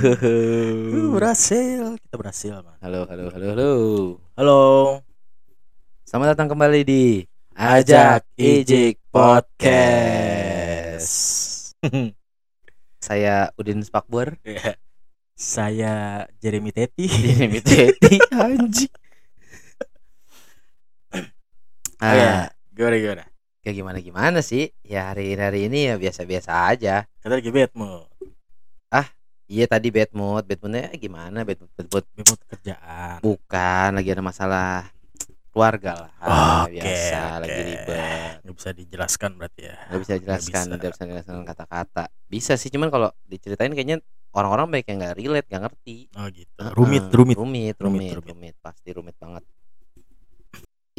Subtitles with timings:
[0.00, 2.72] Uh, berhasil, kita berhasil, man.
[2.80, 3.70] Halo, halo, halo, halo.
[4.32, 4.60] Halo.
[6.08, 9.76] Selamat datang kembali di Ajak Ijik Podcast.
[13.04, 14.40] Saya Udin Spakbor.
[14.40, 14.80] Iya.
[15.36, 17.04] Saya Jeremy Teti.
[17.44, 18.88] Ini Teti anjing.
[22.00, 22.48] Oh, iya.
[22.48, 23.24] Ah, Gimana gimana?
[23.60, 24.72] kayak gimana gimana sih?
[24.80, 27.04] Ya hari hari ini ya biasa-biasa aja.
[27.20, 28.08] Kita lagi bad mood.
[29.50, 31.42] Iya tadi bad mood, bad moodnya gimana?
[31.42, 32.06] Bad mood, bad mood.
[32.14, 33.18] Bad mood kerjaan.
[33.18, 34.86] Bukan lagi ada masalah
[35.50, 36.12] keluarga lah.
[36.70, 37.40] Oke, biasa oke.
[37.42, 38.34] lagi ribet.
[38.46, 39.76] Nggak bisa dijelaskan berarti ya.
[39.90, 40.74] Gak bisa jelaskan, bisa.
[40.78, 42.04] tidak bisa jelaskan dengan kata-kata.
[42.30, 43.98] Bisa sih, cuman kalau diceritain kayaknya
[44.30, 45.96] orang-orang banyak yang nggak relate, nggak ngerti.
[46.14, 46.62] Oh gitu.
[46.70, 47.34] Rumit, rumit.
[47.34, 48.30] rumit, Rumit, rumit, rumit.
[48.30, 49.42] rumit, pasti rumit banget.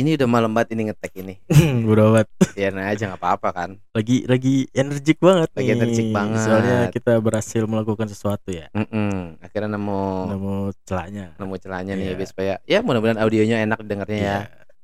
[0.01, 1.37] Ini udah malam banget ini ngetek ini.
[1.85, 2.27] Udah banget.
[2.51, 3.69] Biarin aja nggak apa-apa kan.
[3.93, 5.75] Lagi lagi energik banget Lagi nih.
[5.77, 6.41] energik banget.
[6.41, 8.65] Soalnya kita berhasil melakukan sesuatu ya.
[8.73, 9.37] Mm-mm.
[9.39, 11.37] Akhirnya nemu Nemu celahnya.
[11.37, 12.25] nemu celahnya nih Iya.
[12.25, 14.25] supaya ya mudah-mudahan audionya enak didengarnya ya.
[14.25, 14.39] Iya.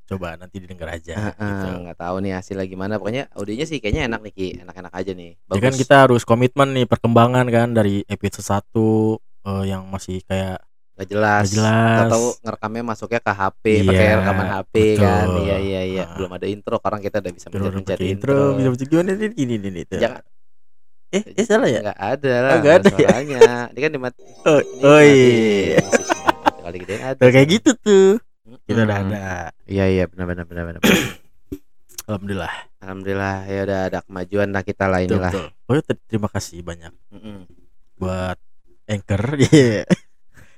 [0.07, 1.67] Coba nanti didengar aja Heeh, gitu.
[1.83, 2.95] nggak tahu nih hasilnya gimana.
[2.95, 5.31] Pokoknya audionya sih kayaknya enak nih Ki, enak-enak aja nih.
[5.51, 9.19] Ya kan kita harus komitmen nih perkembangan kan dari episode 1
[9.65, 10.63] yang masih kayak
[10.97, 11.45] nggak jelas.
[11.45, 12.09] Nggak jelas.
[12.09, 15.25] Tahu ngerekamnya masuknya ke HP, Iya, pakai rekaman HP kan.
[15.29, 15.39] betul.
[15.39, 16.03] Iya iya iya.
[16.03, 16.15] Ah.
[16.17, 18.33] Belum ada intro, sekarang kita udah bisa mencet-mencet pakai intro.
[18.33, 20.01] intro, bisa bisa gimana nih gini nih tuh.
[20.01, 20.21] Jangan
[21.07, 21.79] Eh, eh salah ya?
[21.79, 22.51] Enggak ada lah.
[22.51, 22.91] Oh, nggak ada ya?
[22.91, 23.41] suaranya.
[23.69, 24.19] Ini kan dimati.
[24.49, 25.79] Oh, ini oh iya.
[26.59, 27.21] Kali gedein ada.
[27.23, 28.09] Kayak gitu tuh.
[28.65, 29.23] Kita udah ada.
[29.63, 30.81] Iya iya benar benar benar benar.
[32.09, 32.53] Alhamdulillah.
[32.77, 35.31] Alhamdulillah ya udah ada kemajuan lah kita lah Betul, inilah.
[35.31, 35.47] betul.
[35.63, 37.37] Oh, ya, ter- terima kasih banyak Mm-mm.
[37.95, 38.37] buat
[38.85, 39.23] Anchor.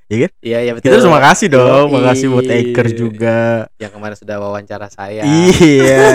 [0.09, 0.27] Iya.
[0.41, 0.89] Iya iya betul.
[0.89, 1.95] Kita terima kasih dong, Yoi.
[2.01, 3.37] makasih buat Anchor juga.
[3.77, 5.21] Yang kemarin sudah wawancara saya.
[5.21, 6.05] Iya.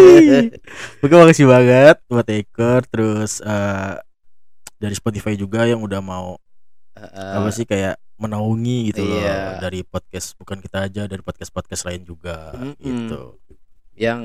[1.02, 3.94] Oke, makasih banget buat Anchor terus eh,
[4.78, 6.38] dari Spotify juga yang udah mau
[6.94, 7.32] Heeh.
[7.34, 9.58] apa sih kayak menaungi gitu loh Iya.
[9.58, 12.76] dari podcast bukan kita aja dari podcast podcast lain juga Mm-mm.
[12.78, 13.22] gitu.
[13.96, 14.20] yang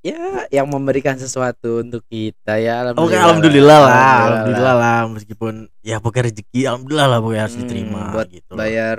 [0.00, 0.16] ya
[0.48, 3.04] yang memberikan sesuatu untuk kita ya alhamdulillah.
[3.06, 8.02] Oke alhamdulillah lah, alhamdulillah lah meskipun ya pokoknya rezeki alhamdulillah lah pokoknya harus Hmm, diterima
[8.10, 8.52] buat gitu.
[8.54, 8.98] Bayar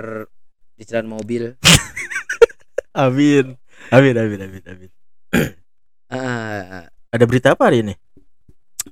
[0.76, 1.42] cicilan mobil.
[2.94, 3.56] Amin.
[3.88, 4.90] Amin amin amin amin.
[6.06, 7.94] Ah, Ada berita apa hari ini?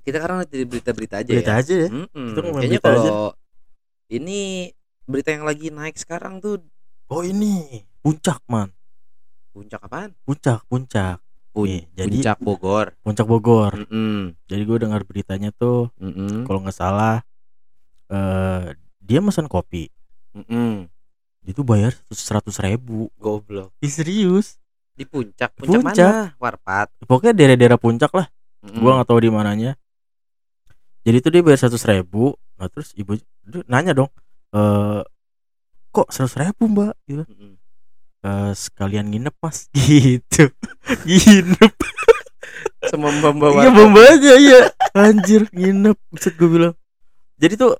[0.00, 1.60] kita sekarang lihat di berita-berita aja Berita ya.
[1.60, 1.88] aja ya.
[1.90, 3.10] Kita ngomongin Kayaknya berita aja.
[3.10, 3.28] kalau
[4.08, 4.40] ini
[5.04, 6.64] berita yang lagi naik sekarang tuh
[7.06, 8.72] Oh ini puncak man,
[9.50, 10.16] puncak apaan?
[10.22, 11.20] puncak puncak.
[11.50, 12.86] Pun- jadi puncak Bogor.
[13.02, 13.72] puncak Bogor.
[13.74, 14.38] Mm-mm.
[14.46, 16.46] Jadi gue dengar beritanya tuh Mm-mm.
[16.46, 17.26] kalau nggak salah
[18.06, 19.90] eh dia pesan kopi
[20.30, 20.86] Mm-mm.
[21.42, 23.74] itu bayar seratus ribu Goblok.
[23.78, 24.58] Ih, serius
[24.92, 25.54] Di puncak.
[25.54, 26.12] Puncak, Puncak.
[26.12, 26.34] mana?
[26.36, 26.86] Warpat.
[27.02, 28.26] pokoknya daerah-daerah puncak lah
[28.62, 28.78] Mm-mm.
[28.78, 29.72] gua nggak tahu di mananya
[31.00, 34.10] jadi itu dia bayar seratus ribu nah terus ibu dia nanya dong
[34.52, 35.00] eh
[35.90, 37.56] kok seratus ribu mbak gitu Mm-mm.
[38.20, 40.52] "Eh, sekalian nginep mas gitu
[41.02, 41.72] nginep
[42.82, 44.60] Semua membawa iya aja iya
[44.92, 46.74] anjir nginep Buset gue bilang
[47.36, 47.76] jadi tuh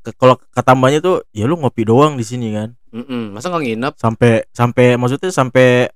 [0.00, 3.34] ke- kalau kata mbaknya tuh ya lu ngopi doang di sini kan Mm-mm.
[3.34, 3.92] Masa nggak nginep?
[3.94, 5.90] sampai sampai maksudnya sampai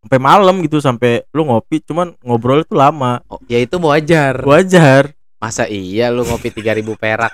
[0.00, 4.40] sampai malam gitu sampai lu ngopi cuman ngobrol itu lama Oh, ya itu wajar.
[4.42, 7.32] wajar Masa iya lu ngopi 3000 perak?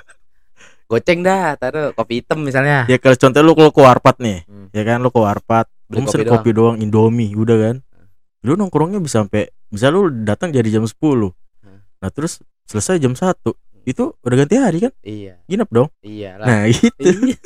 [0.87, 2.87] Goceng dah, taruh kopi hitam misalnya.
[2.87, 4.71] ya kalau contoh lu kalau ke warpat nih Hmm.
[4.71, 7.77] ya kan lu ke warpat Beli lu mesen kopi kopi, doang Indomie udah kan
[8.41, 10.95] lu nongkrongnya bisa sampai bisa lu datang jadi jam 10
[11.61, 11.83] Hmm.
[11.97, 13.35] nah terus selesai jam 1
[13.85, 16.47] itu udah ganti hari kan Iya, nginep dong iya lah.
[16.49, 17.39] nah itu Iya.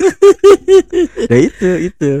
[1.23, 2.11] nah itu itu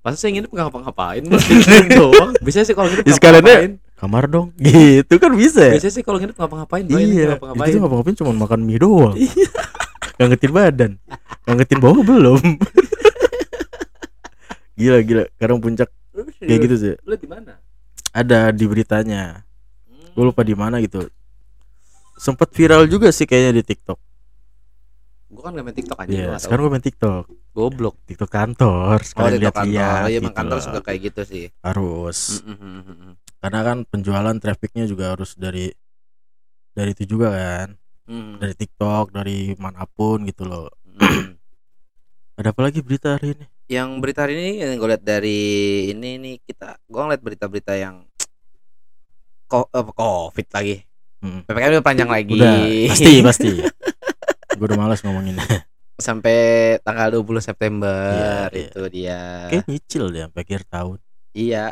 [0.00, 1.22] Masa saya nginep nggak ngapa-ngapain,
[1.92, 2.32] doang.
[2.40, 3.72] Biasanya sih kalau nginep ngapa-ngapain.
[3.94, 7.68] kamar dong gitu kan bisa ya Biasanya sih kalau nginep ngapa-ngapain, iya ngapa-ngapain.
[7.68, 9.50] itu ngapa-ngapain cuma makan mie doang Iya.
[10.16, 10.92] ngangetin badan
[11.44, 12.40] ngangetin bawah belum
[14.80, 17.60] gila gila sekarang puncak Lu kayak gitu sih Lu di mana?
[18.10, 19.44] ada di beritanya
[19.86, 20.10] Hmm.
[20.10, 21.06] gue lupa di mana gitu
[22.16, 24.00] sempat viral juga sih kayaknya di TikTok
[25.30, 27.94] Gua kan gak main TikTok aja, gua nggak sekarang gue main TikTok Goblok.
[28.02, 29.70] TikTok kantor Oh, sekalian TikTok kantor.
[29.70, 31.44] Oh, iya, gitu kantor suka kayak gitu sih.
[31.60, 35.70] harus Mm, mm, mm, mm, karena kan penjualan trafficnya juga harus dari
[36.70, 37.68] dari itu juga kan
[38.06, 38.42] mm.
[38.42, 41.38] dari TikTok dari mana pun gitu loh Mm.
[42.34, 45.40] ada apa lagi berita hari ini yang berita hari ini yang gue lihat dari
[45.94, 48.02] ini nih kita gue ngeliat berita-berita yang
[49.50, 50.82] ko apa, covid lagi.
[51.22, 51.46] Hmm.
[51.46, 52.34] ppkm udah panjang lagi.
[52.34, 52.58] Udah
[52.90, 53.48] pasti pasti.
[54.58, 55.38] Gue udah malas ngomongin
[56.00, 58.66] sampai tanggal 20 September Iya, iya.
[58.66, 59.20] itu dia.
[59.52, 60.98] Kayak nyicil deh sampai akhir tahun.
[61.30, 61.64] Iya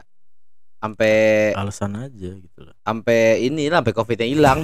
[0.79, 1.15] sampai
[1.59, 2.71] alasan aja gitu loh.
[2.87, 4.63] sampai ini lah sampai covidnya hilang.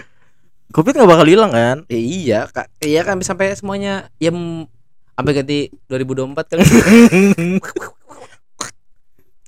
[0.74, 1.78] Covid nggak bakal hilang kan?
[1.86, 2.66] Eh, iya kak.
[2.82, 4.34] Iya kan sampai semuanya ya
[5.16, 5.58] sampai ganti
[5.88, 6.58] 2024 kan.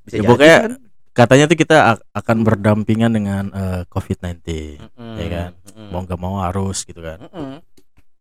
[0.03, 0.73] Bisa Ya, jadi pokoknya kan.
[1.13, 1.77] katanya tuh kita
[2.11, 4.41] akan berdampingan dengan eh, covid-19
[4.81, 5.51] Mm-mm, ya kan?
[5.69, 7.21] mm-mm, mau nggak mau harus gitu kan?
[7.21, 7.61] Mm-mm.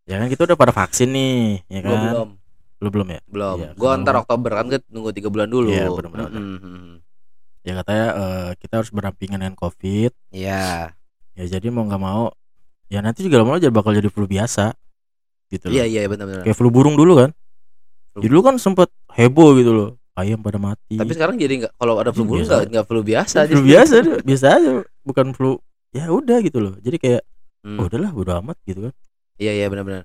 [0.04, 2.12] ya kan kita udah pada vaksin nih ya belum kan?
[2.12, 2.30] belum?
[2.78, 3.20] Lu belum ya?
[3.26, 3.58] Belum.
[3.74, 5.72] Gua sama- ntar Oktober kan gue nunggu tiga bulan dulu.
[5.72, 6.30] Iya, bener-bener.
[6.30, 7.00] Mm-mm.
[7.62, 10.12] ya katanya eh, kita harus berdampingan dengan covid.
[10.30, 10.92] Iya.
[11.34, 12.36] Ya jadi mau nggak mau
[12.88, 14.72] ya nanti juga lama-lama jadi bakal jadi flu biasa
[15.50, 15.74] gitu loh.
[15.74, 17.30] iya iya benar-benar kayak flu burung dulu kan?
[18.12, 19.90] Flu- jadi dulu kan sempet heboh gitu loh.
[20.14, 20.98] Ayam pada mati.
[20.98, 22.54] Tapi sekarang jadi nggak kalau ada flu Iya, burung biasa.
[22.54, 24.70] nggak nggak flu biasa aja flu biasa deh, biasa aja.
[25.02, 25.52] Bukan flu
[25.92, 26.74] ya udah gitu loh.
[26.78, 27.22] Jadi kayak
[27.62, 27.78] Hmm.
[27.78, 28.94] oh, udahlah udah amat gitu kan.
[29.36, 30.04] Iya iya benar-benar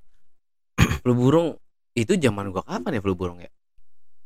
[1.03, 1.57] flu burung
[1.93, 3.49] itu zaman gua kapan ya flu burung ya?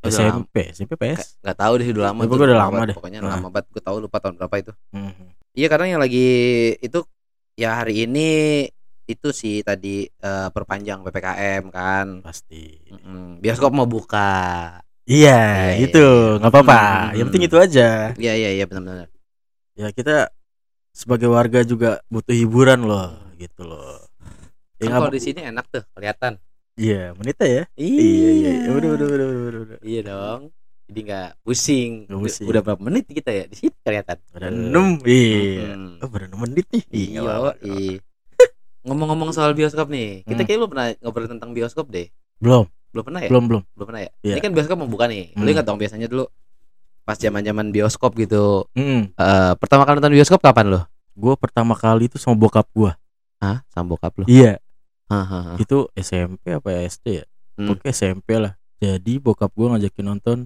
[0.01, 0.43] Udah lama.
[0.43, 2.95] SMP SMP PS Kayak- nggak tahu deh udah lama Ya, pokoknya udah lama deh.
[2.95, 3.31] pokoknya Nah.
[3.33, 4.73] lama banget gue tahu lupa tahun berapa itu.
[4.91, 5.27] Mhm.
[5.53, 6.27] iya karena yang lagi
[6.79, 6.99] itu
[7.55, 8.29] ya hari ini
[9.07, 12.07] itu sih tadi eh, perpanjang ppkm kan.
[12.27, 12.83] Pasti.
[12.91, 13.39] Mm-mm.
[13.39, 14.83] bioskop mau buka.
[15.07, 15.39] Iya
[15.79, 16.81] Iya, itu iya, nggak apa-apa.
[16.83, 17.15] Hmm.
[17.15, 18.11] yang penting itu aja.
[18.19, 19.07] Iya iya iya benar-benar.
[19.79, 20.35] Ya kita
[20.91, 24.03] sebagai warga juga butuh hiburan loh gitu loh.
[24.83, 26.43] Ya kalau di sini enak tuh kelihatan.
[26.77, 27.65] Iya menita ya?
[27.79, 28.03] Iya.
[28.03, 29.79] Iya iya udah udah udah udah udah, udah.
[29.87, 30.41] iya dong.
[30.87, 31.93] Jadi nggak pusing.
[32.11, 32.47] Nggak pusing.
[32.51, 33.45] udah berapa menit kita ya?
[33.47, 34.17] Di sini kelihatan.
[34.35, 35.75] Ada enam iya.
[36.03, 36.85] Oh baru enam menit nih.
[36.91, 37.99] Iya, iya.
[38.87, 40.47] Ngomong-ngomong soal bioskop nih, kita Hmm.
[40.47, 42.07] kayak belum pernah ngobrol tentang bioskop deh.
[42.37, 43.29] belum Belum pernah ya?
[43.29, 44.11] belum belum Belum pernah ya?
[44.23, 44.35] Iya.
[44.35, 45.35] Ini kan bioskop mau buka nih.
[45.35, 45.51] Lu Hmm.
[45.51, 46.25] ingat dong biasanya dulu
[47.03, 48.65] pas zaman-zaman bioskop gitu.
[48.73, 49.11] Hmm.
[49.13, 50.81] eh pertama kali nonton bioskop kapan lo?
[51.13, 52.93] gue pertama kali itu sama bokap gue
[53.39, 53.65] Hah?
[53.67, 54.25] Sama bokap lo?
[54.27, 54.61] iya
[55.07, 55.57] Hahaha.
[55.57, 57.25] itu SMP apa ya SD ya
[57.55, 57.67] Hmm.
[57.67, 60.39] Pokoknya SMP lah jadi bokap gue ngajakin nonton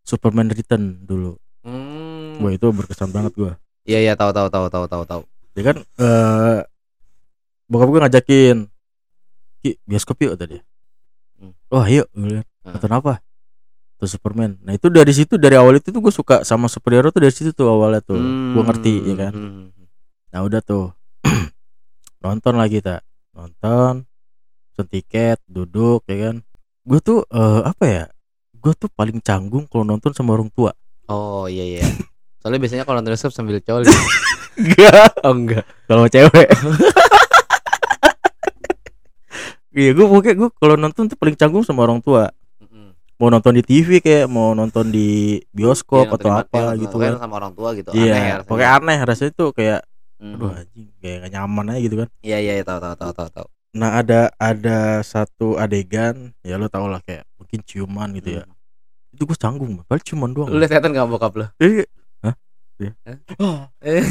[0.00, 2.38] Superman Return dulu Hmm.
[2.38, 3.52] Wah itu berkesan banget gue
[3.84, 5.22] Iya iya tahu tahu tahu tahu tahu tahu.
[5.52, 6.58] ya kan eh
[7.66, 8.56] bokap gue ngajakin.
[9.58, 10.60] Ki bioskop yuk tadi
[11.34, 11.50] Hmm.
[11.66, 12.44] wah yuk Ah.
[12.64, 13.12] nonton apa?
[13.94, 14.56] Tuh Superman.
[14.60, 17.50] Nah itu dari situ dari awal itu tuh gue suka sama superhero tuh dari situ
[17.50, 18.16] tuh awalnya tuh.
[18.52, 19.32] Gue ngerti ya kan?
[19.32, 19.66] Hmm.
[20.28, 20.90] nah udah tuh.
[22.22, 24.06] Nonton lagi tak nonton.
[24.70, 26.36] Pesen tiket duduk ya kan?
[26.82, 28.04] Gue tuh eh, apa ya?
[28.54, 30.72] Gue tuh paling canggung kalau nonton sama orang tua.
[31.06, 31.84] Oh iya iya.
[32.40, 33.90] Soalnya biasanya kalau nonton bioskop sambil coli.
[34.54, 35.10] enggak.
[35.22, 35.64] Oh enggak.
[35.84, 36.46] kalau cewek
[39.74, 42.30] iya gue pokoknya gue kalau nonton tuh paling canggung sama orang tua
[43.14, 45.08] mau nonton di TV kayak mau nonton di
[45.48, 47.88] bioskop Iya, atau apa iya, gitu kan sama orang tua gitu.
[47.88, 48.42] Aneh ya iya rasanya.
[48.44, 49.80] pokoknya aneh rasanya tuh kayak
[50.16, 53.28] aduh anjing kayak gak nyaman aja gitu kan Iya iya iya, tahu tahu tahu tahu
[53.30, 53.46] tahu.
[53.72, 58.42] nah ada ada satu adegan ya lo tau lah kayak mungkin ciuman gitu ya
[59.10, 61.46] itu gue canggung padahal ciuman doang Lu lihat setan enggak bokap lu?
[61.56, 61.86] Jadi,
[62.20, 62.34] hah
[62.74, 62.90] Iya.
[63.80, 64.02] Eh,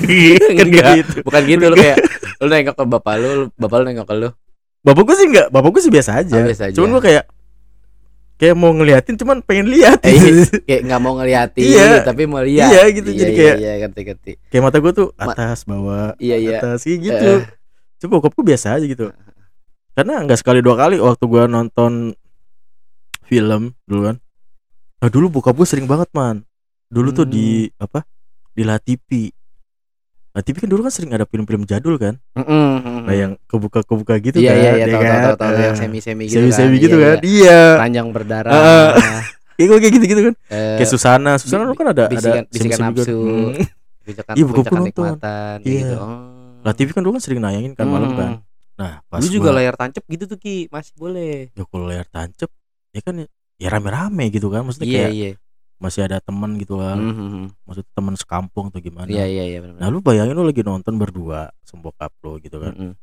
[0.49, 0.87] kan Enggak.
[0.97, 1.97] gitu Bukan gitu lu kayak
[2.39, 4.29] lu nengok ke bapak lu- bapak lu nengok ke lu.
[4.83, 6.75] Bapak gue sih enggak bapak gue sih biasa aja, Oh, biasa aja.
[6.75, 7.23] cuman gue kayak
[8.35, 10.59] kayak mau ngeliatin cuman pengen lihat Eh, gitu.
[10.67, 12.03] Kayak nggak mau ngeliatin Iya.
[12.03, 12.67] tapi mau lihat.
[12.67, 14.31] Iya, gitu, jadi iya, kayak- iya ngerti ngerti.
[14.47, 16.57] kayak mata gue tuh atas bawah Iya iya.
[16.59, 17.43] atas kayak gitu Eh.
[17.97, 19.07] coba bokap gue biasa aja gitu
[19.95, 21.91] karena nggak sekali dua kali waktu gue nonton
[23.23, 24.15] film dulu kan
[24.99, 26.43] nah dulu bokap gue sering banget man
[26.87, 27.79] dulu tuh di Hmm.
[27.81, 27.99] apa
[28.51, 29.31] di La TV
[30.33, 33.05] La TV kan dulu kan sering ada film-film jadul kan Mm-mm.
[33.05, 35.11] nah yang kebuka-kebuka gitu Iya kan iya iya ya tahu kan?
[35.13, 36.83] tahu tahu tahu yang Eh, semi-semi gitu semi-semi kan.
[36.83, 37.29] gitu Iya, kan iya.
[37.29, 38.53] iya Ranjang berdarah.
[39.53, 42.79] Kayak gue kayak gitu-gitu kan Eh, kayak Susana Susana bi- kan ada bisikan- ada bisikan
[42.83, 43.13] nafsu.
[43.15, 43.53] Hmm.
[44.03, 45.15] Iya, puncak gua nonton.
[45.63, 45.79] Iya.
[45.79, 45.95] gitu.
[45.95, 46.59] Oh.
[46.59, 48.19] La TV kan dulu kan sering nayangin kan malam Hmm.
[48.19, 48.31] kan
[48.73, 51.53] nah pas Lu juga gua- layar tancap gitu tuh Ki, masih boleh.
[51.53, 52.49] ya kalau layar tancep
[52.89, 53.21] ya kan
[53.55, 55.29] ya rame-rame gitu kan maksudnya Iya kayak iya.
[55.83, 57.51] Masih ada teman gitu kan Mhm.
[57.61, 61.51] maksud teman sekampung atau gimana Iya iya iya nah lu bayangin lu lagi nonton berdua
[61.75, 62.93] bokap lu gitu kan Mm-mm.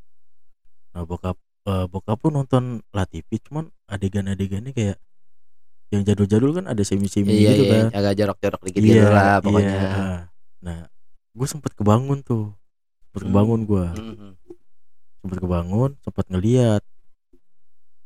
[0.90, 4.96] nah bokap eh, bokap lu nonton La TV cuman adegan-adegannya kayak
[5.90, 9.74] yang jadul-jadul kan ada semi-semi Iya gitu iya, kan agak jorok-jorok dikit gitu lah pokoknya.
[9.74, 10.10] iya.
[10.60, 10.78] nah
[11.30, 12.54] gue sempet kebangun tuh
[13.04, 13.28] sempet Hmm.
[13.28, 14.30] kebangun gue Mhm.
[15.20, 16.82] sempet kebangun sempet ngeliat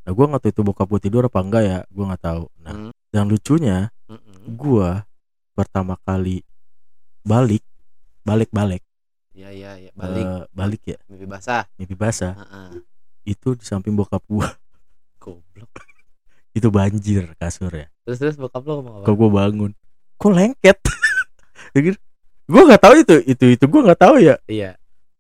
[0.00, 2.73] nah gue nggak tahu itu bokap gue tidur apa enggak ya gue nggak tahu nah
[2.75, 2.90] Hmm.
[3.12, 3.93] yang lucunya.
[4.46, 5.08] Gua
[5.52, 6.44] pertama kali
[7.20, 7.64] balik
[8.20, 8.82] balik balik
[9.32, 11.66] Iya iya iya, balik balik ya mimpi basah.
[11.74, 12.70] mimpi basah Heeh.
[13.26, 14.54] itu di samping bokap gua
[15.16, 15.70] Goblok.
[16.56, 19.04] itu banjir kasur ya Terus terus bokap lo ngomong apa?
[19.04, 19.70] kok gua bangun
[20.14, 20.78] kok lengket
[22.46, 24.70] gua nggak tahu itu itu itu gua nggak tahu ya Iya.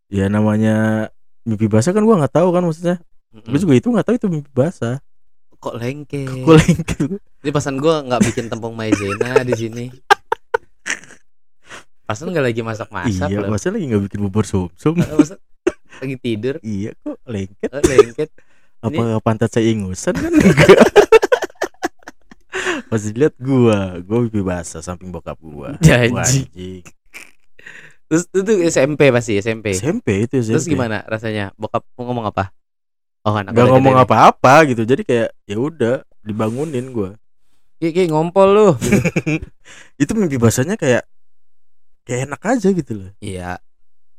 [0.06, 1.08] ya namanya
[1.42, 2.96] mimpi basah kan gua nggak tahu kan maksudnya
[3.32, 3.48] Mm-mm.
[3.48, 5.00] gua juga itu nggak tahu itu mimpi basah
[5.64, 6.28] Kok lengket?
[6.28, 7.08] kok lengket
[7.40, 9.84] Ini pasan gua nggak bikin tepung maizena di sini.
[12.04, 13.48] Pasan nggak lagi masak-masak iya loh.
[13.48, 15.40] masa lagi nggak bikin bubur sumsum Eh, Pasan
[15.96, 17.70] lagi tidur Iya kok lengket.
[17.70, 18.30] oh, lengket
[18.78, 20.28] Apa pantat saya ingusan kan?
[20.36, 20.84] Enggak.
[22.84, 25.72] Pas dilihat gua, gua pipi basah samping bokap gua.
[25.80, 26.84] Janji.
[28.04, 30.52] Terus itu SMP pasti SMP SMP itu SMP.
[30.52, 32.52] terus gimana rasanya bokap mau ngomong apa
[33.24, 34.82] oh anak Gak udah ngomong apa-apa gitu.
[34.82, 37.16] Jadi kayak ya udah dibangunin gua.
[37.76, 38.68] Ki, ki, ngompol lu
[40.02, 41.04] Itu mimpi basahnya kayak
[42.02, 43.10] kayak enak aja gitu loh.
[43.18, 43.58] iya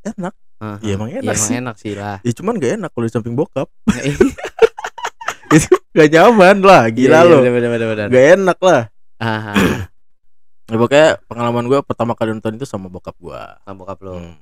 [0.04, 0.34] Enak.
[0.82, 1.56] Ya, emang Ya, enak emang sih.
[1.56, 3.70] enak sih lah Ya cuman gak enak kalau di samping bokap.
[3.96, 4.18] Iya,
[5.56, 7.38] itu gak nyaman lah, gila iya, lo.
[7.40, 8.08] bener, bener, bener, bener.
[8.10, 8.82] Gak enak lah.
[9.18, 9.56] Ah, ah,
[10.66, 13.62] Ya, pokoknya pengalaman gua pertama kali nonton itu sama bokap gua.
[13.62, 14.36] sama bokap lu Hmm.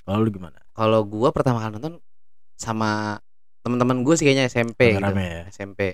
[0.00, 0.56] Kalau lu gimana?
[0.70, 1.98] kalau gua pertama kali nonton
[2.54, 3.18] sama
[3.68, 5.12] teman-teman gue sih kayaknya SMP gitu.
[5.12, 5.44] Ya.
[5.46, 5.92] SMP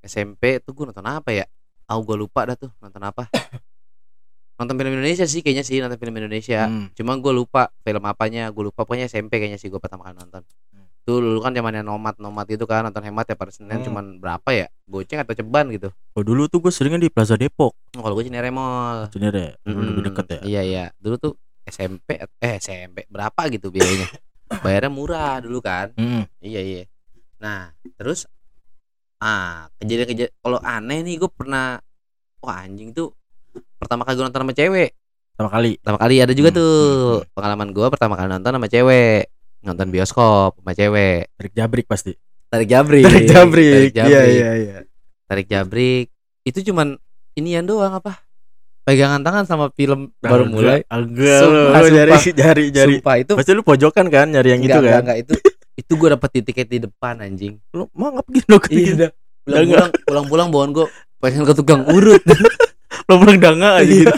[0.00, 1.48] SMP tuh gue nonton apa ya
[1.86, 3.26] ah gue lupa dah tuh nonton apa
[4.56, 6.88] nonton film Indonesia sih kayaknya sih nonton film Indonesia Hmm.
[6.92, 10.42] cuma gue lupa film apanya gue lupa pokoknya SMP kayaknya sih gue pertama kali nonton
[10.68, 10.88] Hmm.
[11.02, 13.86] tuh dulu kan zamannya nomad nomad gitu kan nonton hemat ya pada senin Hmm.
[13.86, 17.76] cuman berapa ya goceng atau ceban gitu Oh dulu tuh gue seringnya di Plaza Depok.
[17.92, 20.40] Oh, kalau gue Cinere Mall deh, dulu lebih deket ya.
[20.42, 24.08] iya iya dulu tuh SMP eh SMP berapa gitu biayanya
[24.48, 26.22] bayarnya murah dulu kan Mm.
[26.40, 26.82] Iya iya.
[27.36, 28.24] Nah terus
[29.16, 31.80] ah kejadian-kejadian kalau aneh nih gue pernah
[32.38, 33.16] wah anjing tuh
[33.76, 34.90] pertama kali gue nonton sama cewek
[35.32, 35.76] Pertama kali.
[35.76, 37.32] pertama kali ada juga Hmm, tuh hmm, hmm.
[37.32, 39.22] pengalaman gue pertama kali nonton sama cewek
[39.62, 42.12] nonton bioskop sama cewek Tarik jabrik pasti.
[42.46, 43.72] tarik jabrik Tarik jabrik.
[43.72, 44.78] tarik jabrik Iya iya iya.
[45.24, 46.06] tarik jabrik
[46.42, 46.94] itu cuman
[47.32, 48.22] inian doang apa
[48.86, 52.32] pegangan tangan sama film baru mulai Agak Sumpah, lu jari sumpah.
[52.32, 52.94] jari jari.
[52.96, 55.02] sumpah itu Pasti lu pojokan kan nyari yang enggak, gitu enggak, kan.
[55.02, 55.32] enggak, itu
[55.76, 59.06] itu gue dapet tiket di depan anjing Lu mangap gitu lo iya gitu.
[59.44, 60.86] pulang-pulang pulang-pulang bawaan gue
[61.18, 62.22] pengen ke tukang urut
[63.08, 64.06] Lo pulang danga aja Iya.
[64.06, 64.14] gitu.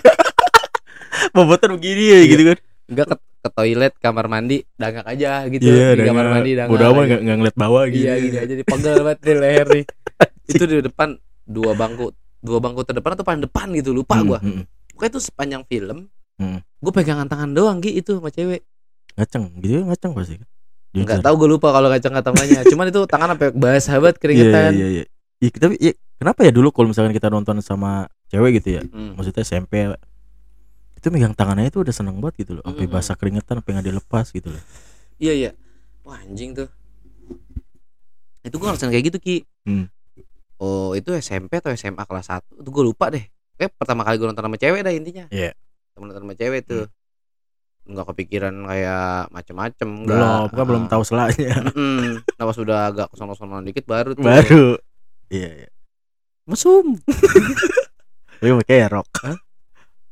[1.35, 2.27] Bobotan begini ya Iya.
[2.29, 2.59] gitu kan.
[2.89, 6.87] enggak ke, ke toilet kamar mandi dangak aja gitu Iya, di kamar mandi dangak Udah
[6.87, 7.01] aja.
[7.03, 8.01] enggak enggak ngeliat bawah gitu.
[8.03, 9.85] iya gini aja dipegel banget di leher nih
[10.51, 11.09] itu di depan
[11.43, 14.63] dua bangku dua bangku terdepan atau paling depan gitu lupa Hmm, gua hmm.
[14.93, 16.07] pokoknya itu sepanjang film
[16.39, 16.63] Hmm.
[16.79, 18.63] gue pegangan tangan doang gitu itu sama cewek
[19.19, 20.39] Ngaceng, gitu ya ngaceng pasti
[20.89, 24.71] nggak tahu gue lupa kalau kacang tangannya cuman itu tangan sampai basah banget Iya keringetan
[24.73, 25.05] iya iya.
[25.39, 29.15] Iya, tapi iya, kenapa ya dulu kalau misalkan kita nonton sama cewek gitu ya, Hmm.
[29.15, 29.87] maksudnya SMP
[30.95, 32.95] itu megang tangannya itu udah seneng banget gitu loh, sampai Mm-mm.
[32.95, 34.63] basah keringetan, sampai nggak dilepas gitu loh.
[35.19, 35.51] iya iya
[36.03, 36.67] wah anjing tuh
[38.41, 39.87] itu gue ngerasain kayak gitu ki Hmm.
[40.59, 43.25] Oh itu SMP atau SMA kelas 1 itu gue lupa deh
[43.57, 45.55] eh pertama kali gue nonton sama cewek dah intinya Iya.
[45.93, 46.85] temen nonton sama cewek tuh
[47.85, 50.91] nggak kepikiran kayak macem-macem Belum, kan belum Ah.
[50.91, 51.57] tahu selanya.
[51.67, 52.21] Mm-mm.
[52.21, 54.77] Nah, pas udah agak kesono-sono dikit baru tuh Baru.
[55.27, 55.69] Iya iya.
[56.45, 57.01] mesum
[58.35, 59.09] Tapi pakai rok.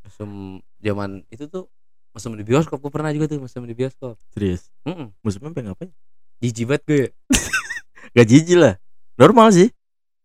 [0.03, 0.31] mesum
[0.79, 1.69] zaman itu tuh
[2.11, 4.73] mesum di bioskop gue pernah juga tuh mesum di bioskop Serius.
[4.83, 5.13] Mm-mm.
[5.21, 5.93] Musimnya pengen ngapain?
[6.37, 7.05] jijik banget gue
[8.15, 8.75] Gak jijik lah.
[9.15, 9.69] Normal sih.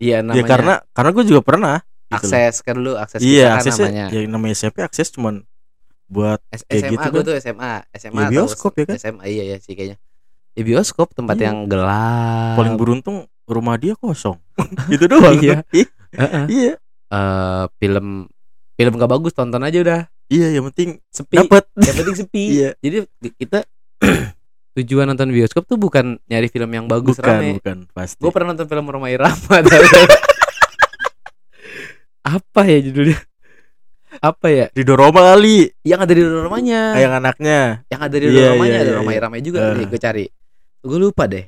[0.01, 1.77] Iya namanya ya karena karena gue juga pernah.
[2.09, 2.33] gitu loh.
[2.33, 5.35] akses kan dulu akses Iya, kita kan aksesnya namanya ya namanya SMP akses cuman
[6.07, 7.23] buat S- SMA gitu gue kan.
[7.23, 8.95] tuh SMA SMA Ya, bioskop ya kan?
[8.97, 9.95] SMA iya ya sih kayaknya
[10.51, 11.45] di bioskop tempat Iya.
[11.47, 14.35] yang gelap paling beruntung rumah dia kosong.
[14.91, 15.39] gitu doang.
[15.39, 15.63] Iya.
[16.11, 16.43] Heeh.
[16.49, 16.73] iya.
[17.07, 18.27] Eh, film
[18.73, 21.63] film gak bagus tonton aja udah Iya, yang penting sepi dapat.
[21.77, 22.69] yang penting sepi Iya.
[22.77, 23.63] jadi di- kita
[24.71, 27.49] tujuan nonton bioskop tuh bukan nyari film yang bagus Bukan, rame.
[27.59, 28.19] bukan pasti.
[28.19, 29.55] gue pernah nonton film Roma Irama
[32.21, 33.19] apa ya judulnya?
[34.21, 34.65] Apa ya?
[34.71, 35.71] Ridho Roma kali.
[35.81, 37.59] Yang ada di rumahnya yang anaknya.
[37.87, 39.17] yang ada di Iya, rumahnya iya, ada iya, Roma iya.
[39.17, 39.73] Irama juga Eh.
[39.73, 40.25] nih gue cari.
[40.83, 41.45] Gue lupa deh.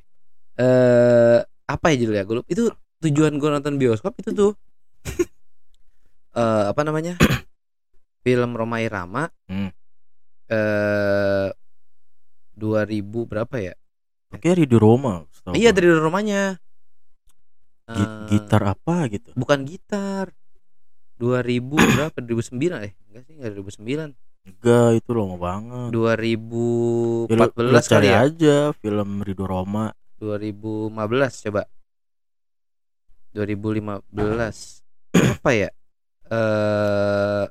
[0.57, 2.23] Eh apa ya judulnya?
[2.23, 2.47] Gue lupa.
[2.49, 2.63] Itu
[2.99, 4.51] tujuan gue nonton bioskop itu tuh.
[6.33, 7.13] Eh apa namanya?
[8.25, 9.29] Film Roma Irama.
[9.45, 9.69] Hmm.
[10.49, 11.47] eh
[12.63, 13.73] 2000 berapa ya?
[14.31, 15.27] Oke, Ridho Roma.
[15.29, 16.63] setahu iya dari rumahnya
[17.83, 19.35] Gi- Eh, gitar apa gitu.
[19.35, 20.31] bukan gitar.
[21.19, 22.15] 2000 berapa?
[22.15, 25.89] 2009 eh enggak sih enggak 2009 Enggak, itu lama banget.
[25.95, 28.17] 2014 Ya, lu, kali cari ya?
[28.27, 29.91] aja film Ridho Roma.
[30.19, 31.63] 2015 coba.
[33.31, 35.69] 2015 apa ya?
[36.27, 37.43] Eh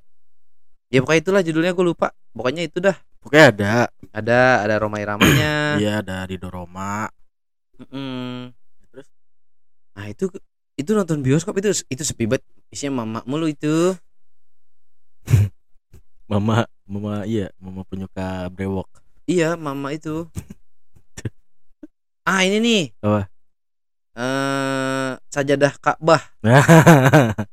[0.88, 2.12] ya pokoknya itulah judulnya gue lupa.
[2.33, 3.73] Pokoknya itu dah Pokoknya ada.
[4.12, 7.09] ada ada Roma Iramanya Iya, ada Ridho Roma.
[7.81, 8.52] Mm-mm.
[8.91, 9.09] Terus?
[9.93, 10.29] nah itu
[10.75, 13.97] itu nonton bioskop itu itu sepi banget isinya mama mulu itu
[16.31, 18.88] Mama, mama iya, mama penyuka brewok.
[19.29, 20.26] iya mama itu
[22.29, 23.21] ah ini nih Apa?
[24.17, 26.23] eh sajadah Ka'bah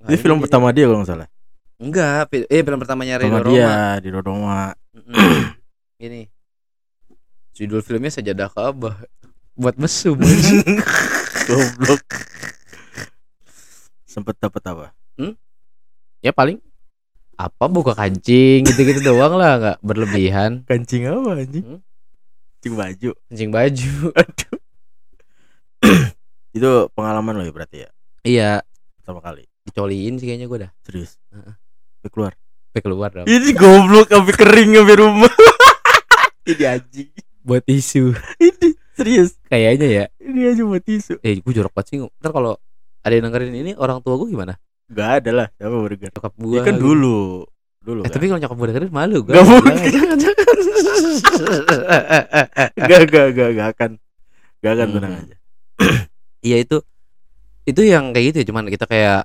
[0.00, 1.28] Nah, ini film pertama dia kalau nggak salah.
[1.76, 4.72] enggak eh film pertamanya Pertama Roma dia, Ridho Roma.
[6.00, 6.26] Gini.
[7.54, 8.96] Judul filmnya Sajadah Ka'bah.
[9.54, 10.16] Buat mesum.
[11.48, 12.04] Goblok.
[14.06, 14.86] Sempet dapat apa?
[16.20, 16.60] ya paling
[17.40, 21.64] apa buka kancing gitu-gitu doang lah nggak berlebihan Kancing apa anjing?
[21.64, 21.80] Hmm?
[22.60, 23.10] Kancing baju.
[23.32, 24.56] kancing baju Aduh.
[26.56, 28.50] Itu pengalaman lo ya berarti ya iya
[29.00, 29.48] pertama kali.
[29.64, 31.16] dicoliin sih kayaknya gue dah Serius.
[31.32, 31.54] Heeh.
[32.00, 32.32] Sampai keluar.
[32.70, 35.32] Sampai keluar dong Ini goblok sampai kering sampai rumah.
[36.48, 37.10] Ini anjing.
[37.40, 39.34] buat tisu Ini serius.
[39.44, 41.18] kayaknya ya Ini aja buat tisu.
[41.18, 42.54] eh gue jorok banget sih ntar kalau
[43.00, 44.54] ada yang dengerin ini orang tua gue gimana
[44.86, 45.46] Gak ada lah.
[45.52, 46.10] Siapa burger?
[46.10, 47.46] nyokap gue Ya kan dulu.
[47.80, 48.12] Dulu eh, kan.
[48.12, 49.92] tapi kalau nyokap gue dengerin malu gue Gak mungkin.
[52.76, 53.90] Gak gak gak gak akan.
[54.60, 54.94] Gak akan Hmm.
[54.94, 55.36] tenang aja.
[56.40, 56.76] iya itu
[57.62, 59.24] itu yang kayak gitu ya cuman kita kayak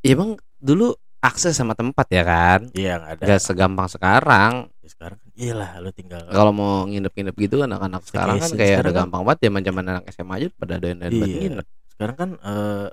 [0.00, 3.24] ya emang dulu akses sama tempat ya kan Iya gak ada.
[3.24, 4.52] gak segampang sekarang
[4.82, 8.82] Ya, sekarang kan iyalah lo tinggal kalau mau nginep-nginep gitu anak-anak sekarang kan kayak sekarang
[8.82, 11.38] ada kan- gampang banget ya zaman anak SMA aja pada ada yang Iya.
[11.40, 11.66] nginep.
[11.88, 12.86] Sekarang kan eh,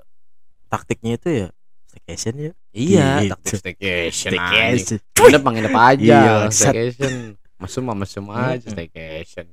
[0.68, 1.48] taktiknya itu ya
[1.84, 2.52] staycation ya.
[2.70, 3.30] Iya, Gitu.
[3.34, 4.30] taktik staycation.
[4.30, 4.98] Staycation.
[5.18, 7.14] Nginep nginep aja, Iya, staycation.
[7.58, 9.46] Mesum mah mesum aja staycation.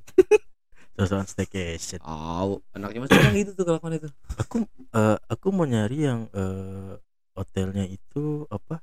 [0.94, 1.98] Sosokan staycation.
[2.02, 4.08] Oh, anaknya masih sekarang gitu tuh kelakuan itu.
[4.36, 4.56] Aku
[4.94, 6.94] eh, aku mau nyari yang eh,
[7.38, 8.82] hotelnya itu apa?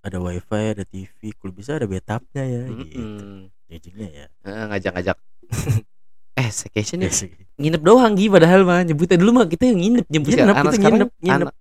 [0.00, 2.62] Ada wifi, ada TV, kalau bisa ada bathtubnya ya.
[2.66, 2.98] Gitu.
[2.98, 3.36] Mm-mm.
[3.68, 4.26] Jadinya ya.
[4.42, 5.16] Eh, ngajak-ngajak.
[6.34, 7.12] eh, staycation ya
[7.54, 10.56] nginep doang Gi padahal mah nyebutnya dulu mah kita yang nginep nyebut Nginep, sekarang.
[10.56, 11.36] anak kita sekarang nginep, nginep.
[11.36, 11.60] anak- eh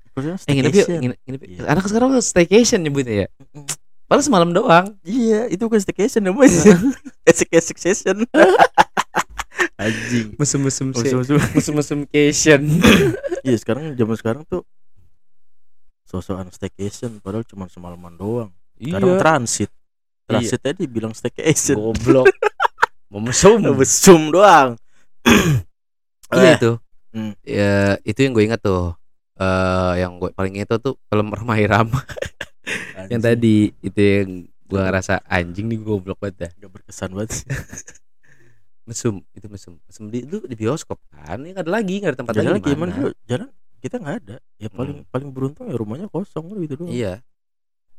[0.50, 1.00] nginep yuk staycation.
[1.02, 1.42] nginep, nginep.
[1.44, 1.62] Iya.
[1.68, 3.28] anak sekarang staycation nyebutnya ya
[4.06, 6.56] padahal semalam doang Iya, itu bukan staycation namanya.
[7.76, 8.24] Session.
[9.78, 10.36] Anjing.
[10.36, 11.38] mesum-mesum Musuh-musuh.
[11.52, 12.62] mesum-mesum cation
[13.42, 14.64] Iya, sekarang zaman sekarang tuh
[16.12, 18.52] sosokan staycation padahal cuma semalaman doang.
[18.76, 19.72] Iya transit.
[20.28, 21.80] Transit tadi bilang staycation.
[21.80, 22.28] goblok
[23.12, 24.76] mau mesum Mesum doang.
[26.36, 26.76] iya Eh, tuh
[27.12, 27.36] Hmm.
[27.44, 28.96] ya itu yang gue ingat tuh
[29.36, 32.00] eh yang gue paling ingat tuh film Roma Irama
[33.12, 37.48] yang tadi itu yang gue ngerasa anjing nih goblok banget dah Gak berkesan banget sih.
[38.88, 42.34] mesum itu mesum mesum di itu di bioskop kan ini ada lagi nggak ada tempat
[42.34, 42.94] Jalan lagi lagi mana.
[43.28, 43.48] Jalan
[43.82, 44.38] kita nggak ada.
[44.56, 46.90] Ya paling paling beruntung ya rumahnya kosong gitu doang.
[46.90, 47.20] iya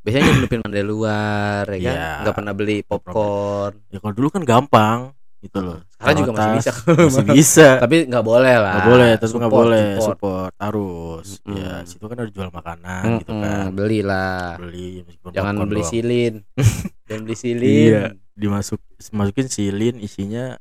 [0.01, 2.11] biasanya nyelupin mandi luar ya kan Iya.
[2.21, 5.01] nggak pernah beli popcorn Ya kalau dulu kan gampang
[5.39, 5.79] gitu loh.
[5.93, 6.71] sekarang juga masih bisa
[7.07, 7.69] masih bisa.
[7.79, 9.87] tapi nggak boleh lah Nggak boleh, tetap nggak boleh.
[9.93, 10.07] support.
[10.09, 11.27] Support, harus.
[11.41, 11.55] Mm-mm.
[11.57, 13.65] Ya, situ kan ada jual makanan gitu Mm-mm, kan.
[13.71, 15.91] belilah Beli meskipun jangan beli doang.
[15.91, 16.35] silin
[17.07, 18.05] jangan beli silin Iya.
[18.33, 18.79] dimasuk
[19.11, 20.59] masukin silin isinya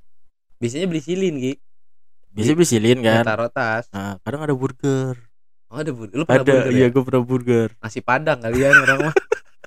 [0.58, 1.54] biasanya beli silin Gi
[2.32, 3.24] biasanya beli silin kan.
[3.24, 3.86] taruh tas.
[3.92, 5.16] Nah, kadang ada burger.
[5.72, 6.88] Oh ada bur lu pernah ada burger iya ya?
[6.92, 7.68] gue pernah burger.
[7.80, 9.16] Nasi padang kalian orang mah.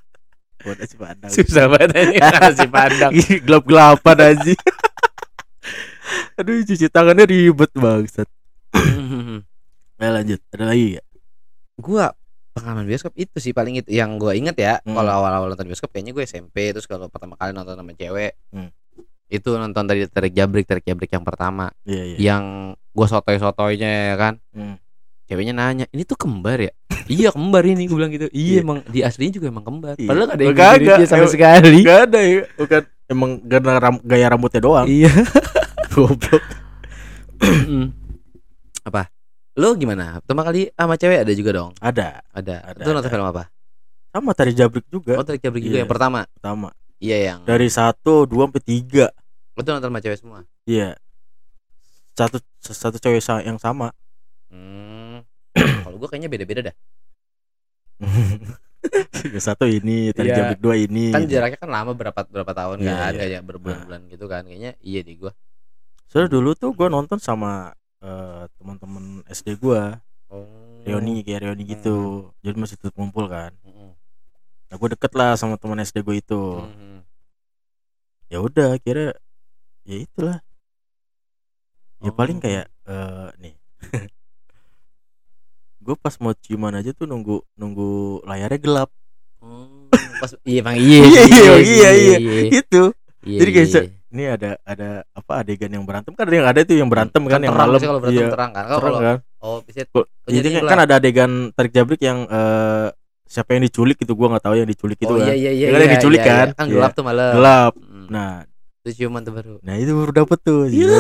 [0.65, 1.31] Buat nasi padang.
[1.33, 3.11] Susah banget ini nasi padang.
[3.45, 4.53] Gelap gelapan aja
[6.35, 8.27] aduh cuci tangannya ribet banget
[9.95, 10.43] nah lanjut.
[10.51, 11.03] Ada lagi ya
[11.79, 12.11] gua
[12.53, 14.75] pengalaman bioskop itu sih paling itu yang gua inget ya.
[14.83, 14.95] Hmm.
[14.95, 18.71] kalau awal-awal nonton bioskop kayaknya gue SMP terus kalau pertama kali nonton sama cewek Hmm.
[19.35, 21.75] Itu nonton tadi tarik jabrik tarik jabrik yang pertama.
[21.83, 22.17] Iya iya.
[22.33, 22.45] Yang
[22.91, 24.35] gua sotoy sotoynya ya kan?
[24.51, 24.77] Hmm.
[25.25, 26.73] ceweknya nanya ini tuh kembar ya?
[27.09, 28.29] Iya kembar ini gue bilang gitu.
[28.29, 28.61] Iya Iya.
[28.61, 29.97] emang di aslinya juga emang kembar.
[29.97, 30.09] Iya.
[30.09, 31.79] padahal gak ada yang Kagak, mirip dia sama sekali.
[31.81, 34.87] Gak ada ya bukan emang karena ram, gaya rambutnya doang.
[34.87, 35.13] Iya.
[35.93, 36.43] Goblok.
[38.85, 39.03] Apa?
[39.55, 40.19] Lo gimana?
[40.21, 41.71] Pertama kali sama cewek ada juga dong?
[41.79, 42.21] Ada.
[42.29, 43.45] Ada, Ada, itu nonton film apa?
[44.11, 45.17] Sama tari jabrik juga.
[45.17, 45.83] Oh tarik jabrik juga Iya.
[45.87, 46.27] yang pertama?
[46.37, 46.69] Pertama.
[46.99, 49.07] Iya yang dari satu dua sampai tiga
[49.57, 50.95] itu nonton sama cewek semua iya
[52.13, 53.91] satu satu cewek sa- yang sama
[54.49, 55.23] hmm.
[55.83, 56.77] kalau gue kayaknya beda-beda dah
[59.25, 60.37] Yang satu ini tadi Iya.
[60.37, 61.35] jabrik dua ini kan gitu.
[61.35, 63.19] jaraknya kan lama berapa berapa tahun Iya, kan iya.
[63.19, 65.33] kayak berbulan-bulan gitu kan kayaknya iya di gue
[66.05, 69.83] Soalnya dulu tuh gue nonton sama eh, teman-teman SD gue
[70.29, 70.83] oh.
[70.85, 71.97] reuni kayak reuni gitu
[72.39, 73.91] jadi masih tetap ngumpul kan Mm-mm.
[74.69, 76.99] nah gue deket lah sama teman SD gue itu Mhm.
[78.27, 79.15] ya udah kira
[79.85, 80.39] ya itulah
[81.99, 82.13] ya Oh.
[82.13, 83.55] paling kayak eh, nih
[85.81, 87.91] gue pas mau ciuman aja tuh nunggu nunggu
[88.25, 88.91] layarnya gelap
[89.39, 92.41] Oh, pas iya bang iya Iya, sih, iya, sih, iya, iya.
[92.51, 92.83] gitu
[93.23, 93.83] iya, Jadi kayak iya.
[94.09, 97.41] ini ada ada apa adegan yang berantem kan ada yang ada tuh yang berantem kan,
[97.41, 100.49] yang terang malam kalau berantem iya, terang kan kalau terang kan oh bisa Oh, jadi
[100.55, 102.89] kan, kan ada adegan tarik jabrik yang eh,
[103.27, 105.67] siapa yang diculik itu gua nggak tahu yang diculik itu oh kan iya iya iya
[105.69, 106.47] Ya kan yang iya, diculik iya, kan?
[106.47, 106.55] iya.
[106.55, 106.73] kan Iya.
[106.73, 108.07] gelap tuh malah gelap Mm.
[108.09, 108.31] nah
[108.85, 110.93] itu ciuman tuh baru nah itu baru dapet tuh Iya.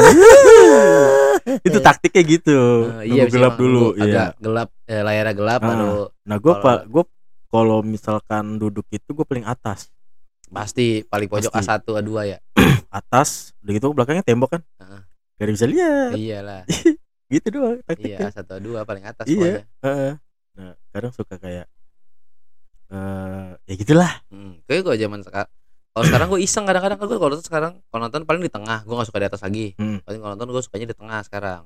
[1.61, 2.59] itu taktiknya gitu
[2.97, 5.66] Eh, nunggu bisa gelap dulu iya agak gelap eh, layarnya gelap Ah.
[5.66, 5.92] baru
[6.23, 7.05] nah gua Kalau- pak gua
[7.47, 9.92] kalau misalkan duduk itu gue paling atas
[10.51, 11.70] pasti paling pojok Pasti.
[11.70, 12.38] A1 A2 ya
[12.90, 15.01] atas udah gitu belakangnya tembok kan Heeh.
[15.35, 16.62] gak ada bisa lihat iyalah
[17.31, 19.62] gitu doang iya taktiknya satu dua paling atas Iya.
[19.79, 20.12] Heeh.
[20.55, 21.68] nah kadang suka kayak
[22.87, 25.51] eh ya gitulah Hmm, kayak gue zaman sekarang
[25.94, 28.92] kalau sekarang gue iseng kadang-kadang gue kalau nonton sekarang kalau nonton paling di tengah gue
[28.92, 29.78] gak suka di atas lagi.
[29.78, 30.02] Hmm.
[30.02, 31.62] paling kalau nonton gue sukanya di tengah sekarang.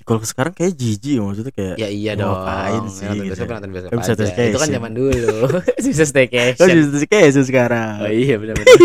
[0.00, 3.32] Kalau sekarang kayak jijik maksudnya kayak ya iya dong ngapain Ya, sih, nonton gitu.
[3.36, 4.16] bioskop nonton bioskop Kan bisa aja.
[4.16, 4.72] itu kan staycation.
[4.72, 5.34] zaman dulu.
[5.84, 7.94] Bisa oh staycation justru kayak sekarang.
[8.00, 8.76] Oh iya benar-benar.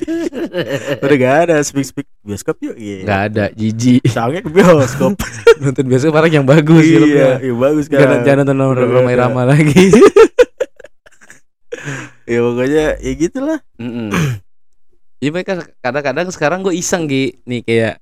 [1.04, 3.02] Udah gak ada speak speak bioskop yuk gitu.
[3.04, 5.12] nggak ada jijik Soalnya ke bioskop.
[5.62, 8.00] Nonton bioskop orang yang bagus iya, iya bagus kan.
[8.00, 9.12] jangan jangan nonton Roma ada.
[9.12, 9.92] Irama lagi
[12.24, 14.10] ya pokoknya ya gitulah Mm-mm.
[15.18, 17.94] Iya mereka kadang-kadang sekarang gue iseng Gi nih kayak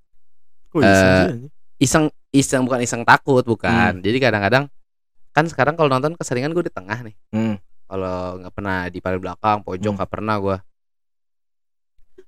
[0.68, 1.42] kok Eh, sih anjing?
[1.78, 4.64] iseng iseng bukan iseng takut bukan jadi kadang-kadang
[5.30, 7.56] kan sekarang kalau nonton keseringan gue di tengah nih Hmm.
[7.85, 9.96] kalau nggak pernah di paling belakang pojok Hmm.
[9.96, 10.56] nggak pernah gue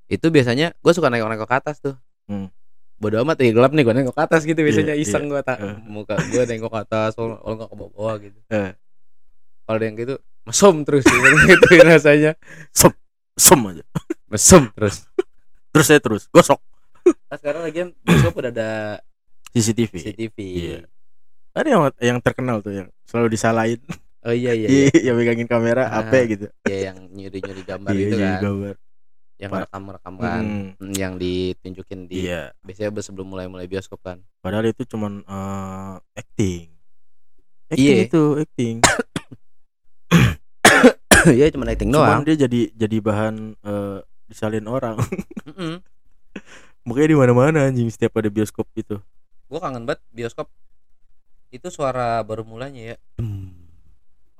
[0.09, 2.53] itu biasanya gue suka nengok-nengok ke atas tuh Hmm.
[2.97, 5.59] bodo amat ya gelap nih gue nengok ke atas gitu biasanya Iya, iseng gue tak
[5.59, 5.75] Eh.
[5.85, 8.71] muka gue nengok ke atas kalau kalau nggak ke bawah gitu Eh.
[9.63, 11.67] kalau ada yang gitu mesum terus gitu.
[11.87, 12.35] Rasanya.
[13.35, 13.85] Sem aja.
[14.27, 15.07] Mesum terus.
[15.71, 16.61] Terus saya terus gosok.
[17.03, 18.71] Nah, sekarang lagian bioskop udah ada
[19.51, 20.79] CCTV CCTV Iya.
[21.53, 23.81] ada yang yang terkenal tuh yang selalu disalahin.
[24.23, 24.85] Oh iya iya iya.
[24.89, 26.01] Iya, yang megangin kamera Ah.
[26.01, 26.47] apa gitu.
[26.65, 28.39] Iya, yang nyuri-nyuri gambar Iya, itu kan.
[28.41, 28.75] gambar.
[29.35, 29.61] yang Pak.
[29.67, 30.43] rekam-rekam kan
[30.79, 32.55] Hmm, yang ditunjukin di iya.
[32.63, 34.23] biasanya sebelum mulai-mulai bioskop kan.
[34.39, 36.71] Padahal itu cuman eh, acting.
[37.67, 38.07] Acting Iya.
[38.07, 38.77] itu acting
[41.39, 42.27] Iya cuma acting cuman doang.
[42.27, 44.97] dia jadi jadi bahan eh, disalin orang.
[45.49, 45.83] Mm-mm.
[46.83, 48.99] makanya di mana mana anjing setiap ada bioskop itu
[49.47, 50.49] Gua kangen banget bioskop.
[51.53, 52.97] Itu suara baru mulanya ya.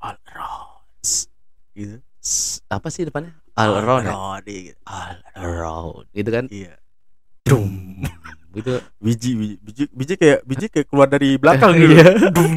[0.01, 0.81] All around
[1.77, 2.01] gitu.
[2.19, 3.37] S- apa sih depannya?
[3.53, 4.13] All around ya?
[4.17, 4.81] around, gitu.
[4.89, 6.45] all around gitu kan?
[6.49, 6.81] Iya.
[7.45, 8.01] Dum.
[8.57, 8.81] gitu.
[8.97, 11.93] Biji biji biji, biji kayak biji kayak keluar dari belakang gitu.
[11.93, 12.33] Iya.
[12.33, 12.53] Dum.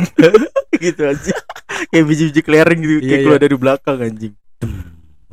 [0.79, 1.35] gitu anjing
[1.91, 3.25] kayak biji biji kelereng gitu Iya, kayak iya.
[3.25, 4.33] keluar dari belakang anjing.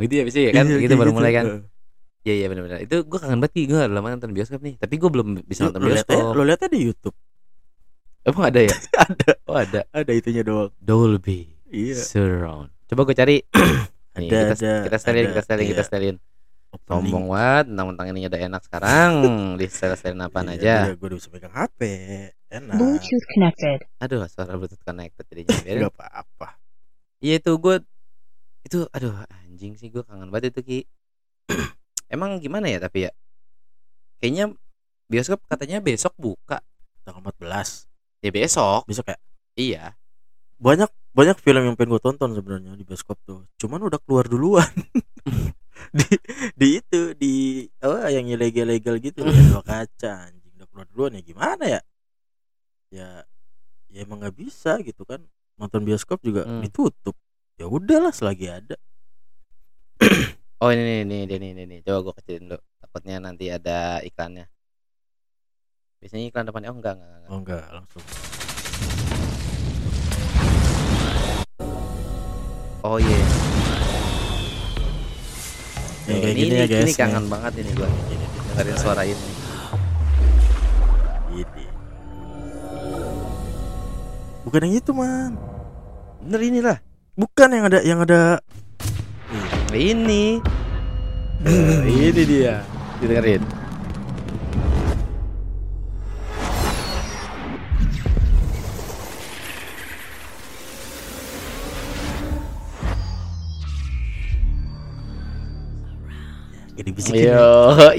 [0.02, 0.64] Gitu ya biasanya ya kan?
[0.66, 1.46] Iya, gitu baru mulai kan?
[2.22, 4.74] Iya iya benar-benar itu gua kangen banget gue udah lama nonton bioskop nih.
[4.78, 6.38] Tapi gua belum bisa nonton bioskop.
[6.38, 7.16] lo lihatnya di YouTube?
[8.22, 8.74] Emang ada ya?
[9.02, 9.30] Ada.
[9.50, 9.80] Oh ada.
[9.90, 10.70] Ada itunya doang.
[10.78, 11.98] Dolby iya.
[11.98, 12.70] Surround.
[12.86, 13.36] Coba gue cari.
[14.12, 15.86] Nih, Ada, kita, ada, kita setelin, ada, kita setelin, kita iya.
[15.88, 16.16] setelin.
[16.72, 16.84] Opening.
[16.84, 19.12] Sombong banget, mentang-mentang ini udah enak sekarang,
[19.60, 20.92] di setel-setelin apaan aja.
[20.92, 21.80] gue udah bisa pegang HP
[22.52, 23.78] enak Bluetooth connected.
[23.98, 25.56] Aduh, suara Bluetooth connected jadinya.
[25.64, 25.80] Biarin.
[25.82, 26.48] nggak apa-apa
[27.18, 27.76] Iya itu gue,
[28.62, 30.78] itu aduh anjing sih gue kangen banget itu ki.
[32.14, 33.10] Emang gimana ya tapi ya?
[34.18, 34.54] Kayaknya
[35.06, 36.58] bioskop katanya besok buka.
[37.02, 37.86] tanggal 14
[38.20, 38.86] Ya besok.
[38.86, 39.18] besok ya
[39.52, 39.84] Iya.
[40.56, 44.64] banyak banyak film yang pengen gue tonton sebenarnya di bioskop tuh cuman udah keluar duluan
[45.98, 46.06] di
[46.54, 47.34] di itu di
[47.82, 51.80] oh yang ilegal legal gitu ya dua kaca anjing udah keluar duluan ya gimana ya
[52.92, 53.24] ya
[53.88, 55.24] ya emang nggak bisa gitu kan
[55.56, 56.60] nonton bioskop juga Hmm.
[56.60, 57.16] ditutup
[57.56, 58.76] ya udahlah selagi ada
[60.62, 61.76] Oh ini nih, nih, ini, ini, ini.
[61.82, 62.62] Coba gue kecilin dulu.
[62.78, 64.46] Takutnya nanti ada iklannya.
[65.98, 67.10] Biasanya iklan depannya oh enggak enggak.
[67.10, 67.26] enggak.
[67.26, 68.02] oh enggak langsung
[72.82, 73.18] Oh iya.
[76.06, 76.98] Ya, kayak ini, gini ini, ya, guys, ini nih.
[76.98, 79.26] kangen banget ini Gini, dengerin suara ini.
[84.42, 85.32] Bukan yang itu man
[86.22, 86.78] Bener inilah.
[87.14, 88.38] bukan yang ada yang ada
[89.72, 90.36] Ini.
[91.42, 92.60] Eh, ini dia.
[93.00, 93.40] Didengerin.
[106.72, 107.36] kayak dibisikin ya.
[107.36, 107.96] Yo, Kayak-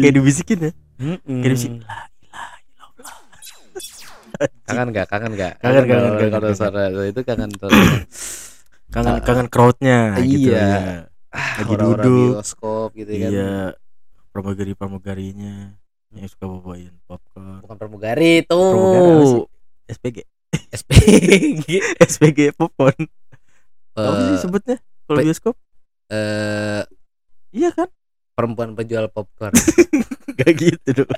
[0.00, 2.09] kayak dibisikin ya kayak dibisikin Hmm.
[4.62, 5.06] Kangen gak?
[5.06, 5.54] Kangen gak?
[5.58, 6.56] Kangen, kangen, kangen, Kalau kangen.
[6.56, 7.68] suara itu kangen tuh.
[8.94, 9.20] kangen Ah.
[9.20, 10.58] kangen crowdnya gitu Iya.
[10.58, 10.80] ya.
[11.30, 12.32] Ah, Lagi duduk.
[12.34, 13.30] bioskop gitu kan.
[13.30, 13.52] iya
[14.30, 15.78] pramugari pramugarinya
[16.10, 18.50] yang suka bawain popcorn Bukan pramugari itu.
[18.50, 19.42] Pramugari apa sih?
[19.90, 20.18] SPG
[20.72, 21.66] SPG.
[22.00, 22.98] SPG popcorn
[23.92, 25.54] apa sih Eh, sebutnya kalau bioskop
[26.08, 26.82] eh,
[27.50, 27.86] iya kan
[28.32, 29.54] perempuan penjual popcorn.
[30.34, 31.10] gak gitu dong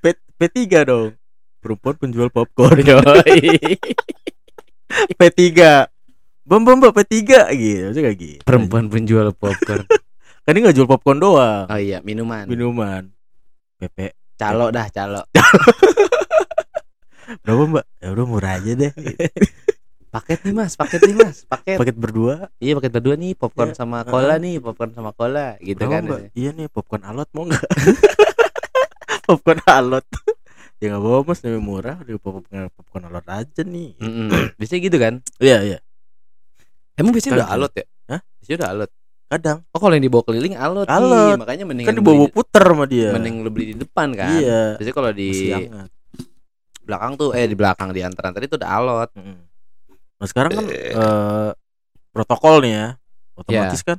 [0.00, 1.14] P P3 dong
[1.64, 3.56] perempuan penjual popcorn Yoi.
[5.16, 5.40] P3
[6.44, 7.24] bam bam bam P3
[7.56, 8.42] gitu maksudnya kayak gitu.
[8.44, 9.88] Perempuan penjual popcorn.
[10.44, 11.64] kan dia nggak jual popcorn doang.
[11.72, 12.44] Oh iya, minuman.
[12.44, 13.08] minuman.
[13.80, 15.24] PP Calo dah, calo.
[17.42, 17.84] berapa mbak?
[18.04, 18.92] Ya udah murah aja deh.
[20.14, 21.74] Paket nih mas paket nih mas paket.
[21.74, 22.46] Paket berdua.
[22.62, 26.02] Iya paket berdua nih popcorn Iya, sama cola nih popcorn sama cola gitu Berapa, kan
[26.06, 26.20] Mbak?
[26.38, 27.66] iya nih popcorn alot mau nggak?
[29.26, 30.06] Popcorn alot
[30.84, 31.40] ya nggak bawa mas.
[31.40, 33.96] Lebih murah di popcorn popcorn alot aja nih.
[33.96, 34.28] Mm-mm.
[34.60, 35.14] biasanya gitu kan?
[35.40, 35.78] Iya iya.
[36.94, 37.84] Emang biasanya udah alot ya?
[38.06, 38.20] Hah?
[38.38, 38.90] biasanya udah alot.
[39.24, 39.58] Kadang.
[39.72, 41.36] Oh kalau yang dibawa keliling alot, nih Alot.
[41.40, 43.08] makanya mending kan dibawa puter sama dia.
[43.10, 44.36] mending lu beli di depan kan?
[44.36, 44.62] Iya.
[44.78, 45.28] Biasanya kalau di
[46.84, 49.10] belakang tuh eh di belakang di antara tadi tuh udah alot.
[49.16, 49.38] Mm-mm.
[50.14, 51.50] nah sekarang kan eh,
[52.12, 52.86] protokol nih ya.
[53.34, 53.88] Otomatis Iya.
[53.90, 53.98] kan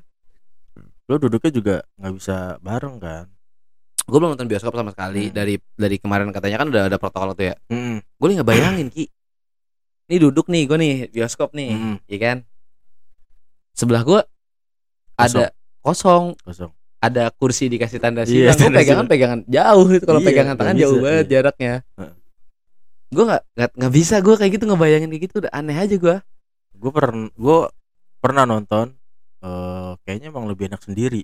[1.05, 3.29] lo duduknya juga nggak bisa bareng kan
[4.05, 5.29] gue belum nonton bioskop sama sekali.
[5.29, 5.33] Hmm.
[5.33, 7.55] dari dari kemarin katanya kan udah ada protokol tuh ya.
[7.73, 7.97] Mm-mm.
[8.01, 9.05] gue nggak bayangin ki.
[10.05, 11.95] Ini duduk nih gue nih bioskop nih Mm-mm.
[12.05, 12.37] ya kan?
[13.73, 14.19] Sebelah gue
[15.17, 16.37] ada kosong.
[16.45, 16.71] kosong.
[17.01, 18.71] Ada kursi dikasih tanda Iya, silang.
[18.71, 21.31] Gue pegangan pegangan jauh itu kalau Iya, pegangan tangan bisa, jauh banget iya.
[21.37, 21.73] jaraknya.
[23.09, 25.33] Gue nggak nggak nggak bisa gue kayak gitu ngebayangin kayak gitu.
[25.41, 26.15] Udah aneh aja gue
[26.75, 27.59] gue pernah gue
[28.19, 28.91] pernah nonton
[29.39, 31.23] eh kayaknya emang lebih enak sendiri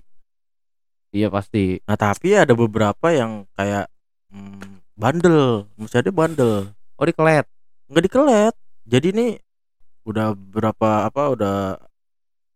[1.12, 3.86] iya pasti nah tapi ada beberapa yang kayak
[4.28, 6.52] hmm, bandel misalnya dia bandel
[6.96, 7.46] oh dikelet
[7.86, 9.32] nggak dikelet jadi nih
[10.02, 11.56] udah berapa apa udah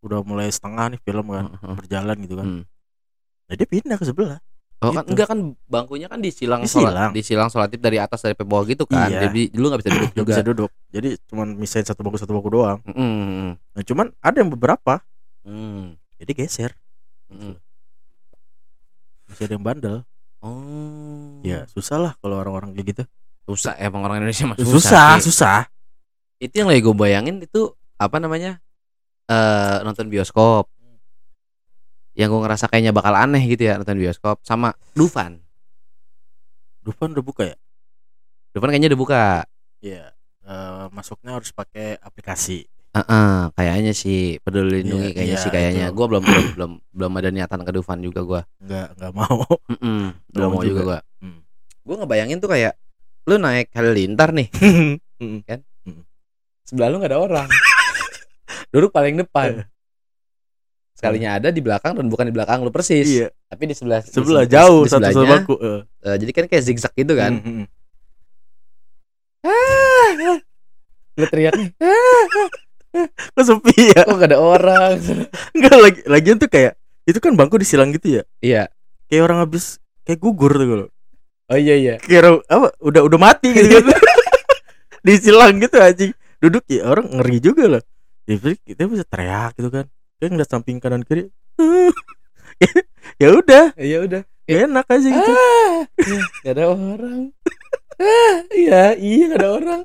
[0.03, 1.75] udah mulai setengah nih film kan Heeh.
[1.77, 2.63] berjalan gitu kan Hmm.
[3.47, 4.41] nah dia pindah ke sebelah
[4.77, 5.17] Oh kan Gitu.
[5.17, 7.09] enggak kan bangkunya kan disilang Disilang.
[7.17, 7.49] sholat, disilang
[7.81, 9.09] dari atas dari bawah gitu kan.
[9.09, 9.25] Iya.
[9.25, 10.29] Jadi lu nggak bisa duduk juga.
[10.29, 13.57] bisa duduk jadi cuman misain satu bangku satu bangku doang Mm-mm.
[13.73, 15.01] nah cuman ada yang beberapa
[15.49, 15.97] Hmm.
[16.21, 16.77] jadi geser
[17.33, 17.57] Mm-mm.
[19.37, 19.97] Masih ada yang bandel
[20.41, 21.41] Oh.
[21.45, 23.03] ya susah lah kalau orang-orang kayak gitu
[23.47, 25.11] Susah emang orang Indonesia mah susah susah.
[25.23, 25.59] Susah
[26.43, 28.59] Itu yang lagi gue bayangin itu apa namanya?
[29.27, 30.67] eh nonton bioskop.
[32.15, 35.39] Yang gue ngerasa kayaknya bakal aneh gitu ya nonton bioskop sama Dufan.
[36.83, 37.57] Dufan udah buka ya
[38.51, 39.23] Dufan kayaknya udah buka.
[39.85, 40.11] Iya,
[40.47, 42.65] eh, masuknya harus pakai aplikasi.
[42.97, 45.87] Heeh, kayaknya sih peduli lindungi Iya, kayaknya iya, sih kayaknya.
[45.87, 45.95] itu.
[45.95, 48.41] Gue belum belum belum belum ada niatan ke Dufan juga gue.
[48.65, 49.41] Nggak nggak mau.
[49.69, 50.01] Mm-mm,
[50.33, 50.83] belum Mau juga, juga.
[50.83, 50.99] gua.
[51.21, 51.39] Hmm.
[51.85, 52.73] Gue ngebayangin tuh kayak
[53.27, 54.49] lu naik halilintar nih,
[55.17, 55.41] Mm.
[56.63, 57.49] sebelah lu gak ada orang.
[58.69, 59.65] Duduk paling depan.
[60.97, 64.09] Sekalinya ada di belakang dan bukan di belakang lu persis, iya, tapi di sebelah di
[64.09, 65.55] sebelah se- jauh di satu sebelahnya, sama aku.
[65.61, 66.17] eh.
[66.17, 67.33] jadi kan kayak zigzag gitu kan.
[67.37, 67.67] Mm, mm,
[69.45, 70.39] mm.
[71.17, 71.69] Lu teriak nih,
[73.37, 74.03] Kok sepi ya?
[74.05, 74.97] kok gak ada orang.
[75.57, 78.23] Enggak lagi lagian tuh kayak itu kan bangku disilang gitu ya.
[78.43, 78.63] Iya.
[79.07, 80.87] Kayak orang habis kayak gugur tuh kalau.
[81.47, 81.95] Oh iya iya.
[82.03, 83.87] Kayak apa udah udah mati gitu kan.
[85.07, 86.13] disilang gitu anjing.
[86.43, 87.83] Duduk ya orang ngeri juga loh.
[88.27, 89.87] Ya, kita bisa teriak gitu kan.
[90.19, 91.31] Kayak ngeliat samping kanan kiri.
[93.23, 94.23] ya udah, Iya udah.
[94.47, 95.33] ya enak aja gitu.
[95.33, 97.21] Ah, iya, gak ada orang.
[97.97, 99.81] Ah, iya, iya gak ada orang.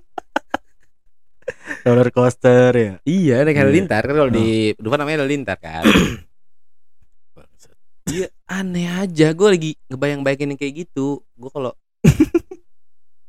[1.82, 2.92] Roller coaster ya.
[3.04, 3.62] Iya, naik Iya.
[3.66, 5.84] halilintar kan kalau di Dufan namanya halilintar kan.
[8.02, 9.32] Iya, aneh aja.
[9.32, 11.22] Gue lagi ngebayang-bayangin yang kayak gitu.
[11.38, 11.72] Gue kalau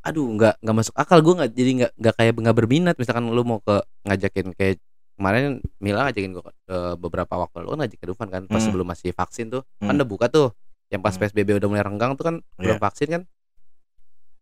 [0.03, 3.47] aduh nggak nggak masuk akal gue nggak jadi nggak nggak kayak nggak berminat misalkan lu
[3.47, 4.83] mau ke ngajakin kayak
[5.15, 8.67] kemarin Mila ngajakin gue ke beberapa waktu lalu kan ngajak ke Dufan kan pas Hmm.
[8.67, 10.03] sebelum masih vaksin tuh kan Hmm.
[10.03, 10.51] udah buka tuh
[10.91, 11.23] yang pas Hmm.
[11.23, 12.83] PSBB udah mulai renggang tuh kan belum Iya.
[12.83, 13.23] vaksin kan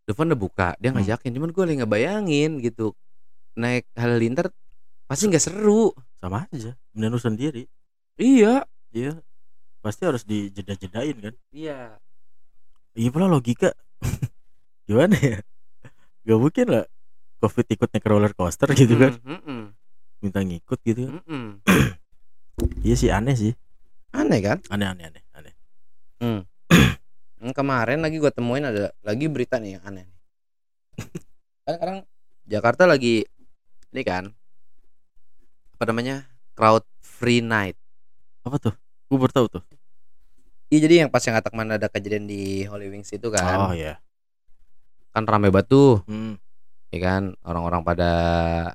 [0.09, 0.97] Dufan udah buka dia Hmm.
[0.97, 2.97] ngajakin cuman gue lagi ngebayangin gitu
[3.59, 4.53] naik halilintar
[5.11, 5.91] pasti nggak seru.
[6.21, 7.65] Sama aja mending lu sendiri
[8.21, 8.65] iya.
[8.93, 9.17] Iya.
[9.81, 11.35] Pasti harus dijeda-jedain kan?
[11.57, 11.97] Iya.
[12.93, 13.73] Iya pula logika.
[14.87, 15.41] Gimana ya?
[16.29, 16.85] Gak mungkin lah
[17.41, 19.17] covid ikut naik roller coaster gitu kan?
[19.25, 19.65] Mm, mm,
[20.21, 21.13] minta ngikut gitu kan?
[21.25, 21.51] Mm, mm.
[22.87, 23.53] iya sih aneh sih.
[24.13, 24.61] Aneh kan?
[24.69, 25.55] Aneh aneh aneh aneh.
[26.21, 26.41] Hmm,
[27.57, 30.05] kemarin lagi gue temuin ada lagi berita nih yang aneh.
[31.65, 31.99] kan sekarang
[32.45, 33.25] Jakarta lagi
[33.91, 34.31] ini kan
[35.75, 37.75] apa namanya crowd free night.
[38.41, 38.75] apa tuh?
[39.09, 39.63] Gue baru tahu tuh.
[40.71, 43.59] Iya jadi yang pas yang kata ke mana ada kejadian di Holy Wings itu kan,
[43.59, 43.99] oh ya
[45.11, 46.39] kan rame batu, hmm,
[46.95, 47.23] ya kan?
[47.43, 48.11] Orang-orang pada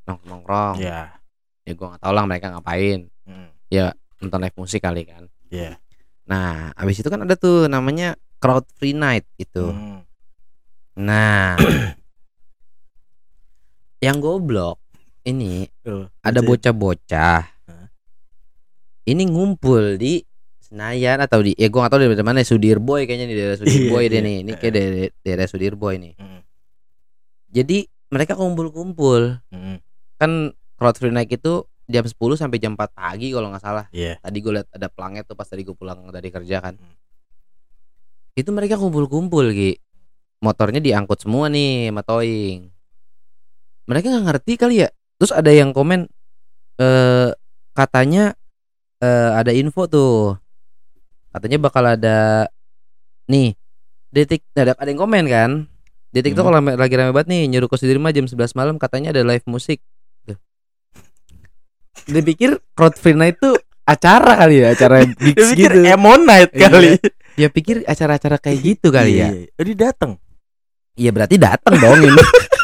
[0.04, 0.76] nongkrong nongkrong.
[0.84, 1.16] ya
[1.66, 3.48] Ya gue nggak tahu lah mereka ngapain, hmm,
[4.20, 5.32] nonton live musik kali kan.
[5.48, 5.80] ya
[6.28, 9.72] Nah abis itu kan ada tuh namanya crowd free night itu.
[9.72, 10.04] hmm.
[10.96, 11.60] Nah,
[14.06, 14.80] yang goblok
[15.26, 17.42] ini Oh, ada bocah-bocah.
[19.06, 20.26] Ini ngumpul di
[20.58, 24.10] Senayan atau di ya gua gak tahu dari mana Sudirboy kayaknya di daerah Sudirboy Iya,
[24.10, 24.26] dia iya.
[24.26, 24.38] nih.
[24.42, 24.90] Ini kayak dari
[25.22, 26.14] daerah Sudirboy nih.
[26.18, 26.42] Hmm,
[27.54, 27.78] Jadi
[28.10, 29.38] mereka kumpul-kumpul.
[29.54, 29.78] hmm,
[30.18, 30.32] Kan
[30.74, 33.86] crowd free night itu jam 10 sampai jam 4 pagi kalau nggak salah.
[33.94, 36.74] iya Tadi gue liat ada pelangnya tuh pas tadi gue pulang dari kerja kan.
[36.74, 36.98] Hmm.
[38.34, 39.78] Itu mereka kumpul-kumpul Ki.
[40.42, 42.74] Motornya diangkut semua nih sama towing.
[43.86, 44.90] Mereka nggak ngerti kali ya.
[45.26, 46.06] Terus ada yang komen
[46.78, 47.30] eh
[47.74, 48.38] katanya
[49.00, 50.38] eh ada info tuh
[51.34, 52.46] katanya bakal ada
[53.26, 53.58] nih
[54.08, 55.66] detik ada ada yang komen kan
[56.10, 56.62] di TikTok Hmm.
[56.62, 59.82] lagi, lagi rame banget nih nyuruh ke Sudirman jam 11 malam katanya ada live musik
[60.24, 60.38] Tuh.
[62.06, 66.14] dia pikir crowd free night itu acara kali ya acara gigs Dia pikir gitu Emo
[66.16, 66.70] Night Iya.
[66.70, 66.90] kali.
[67.34, 69.50] ya pikir acara-acara kayak gitu kali ya Iya, iya.
[69.52, 70.12] Oh, dia datang.
[70.94, 72.14] Iya berarti datang dong ini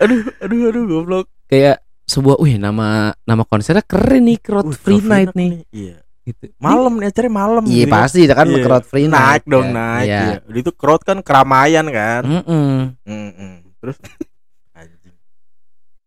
[0.00, 1.26] Aduh, aduh, aduh, goblok.
[1.44, 2.88] kayak sebuah wih nama
[3.20, 5.96] nama konsernya keren nih crowd Uh, free night nih Iya.
[6.22, 7.62] gitu Malam nih acaranya malam.
[7.64, 7.92] iya gitu.
[7.92, 8.60] pasti kan Iya.
[8.60, 9.72] crowd free night Naik dong, ya.
[9.72, 10.06] naik.
[10.06, 10.18] iya.
[10.20, 10.36] Iya.
[10.44, 12.22] Udah Itu crowd kan keramaian kan.
[12.24, 12.74] Mm-mm.
[13.04, 13.52] Mm-mm.
[13.78, 13.96] Terus
[14.78, 15.14] anjing.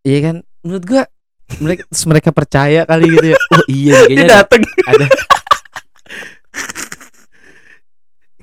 [0.01, 1.03] iya kan menurut gua
[1.55, 4.61] mereka mereka percaya kali gitu ya oh iya nih, Dia kayaknya ada, datang.
[4.91, 5.05] ada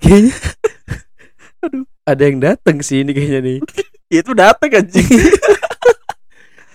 [0.00, 0.34] kayaknya
[1.60, 3.58] aduh ada yang datang sih ini kayaknya nih
[4.11, 5.07] Itu datang anjing.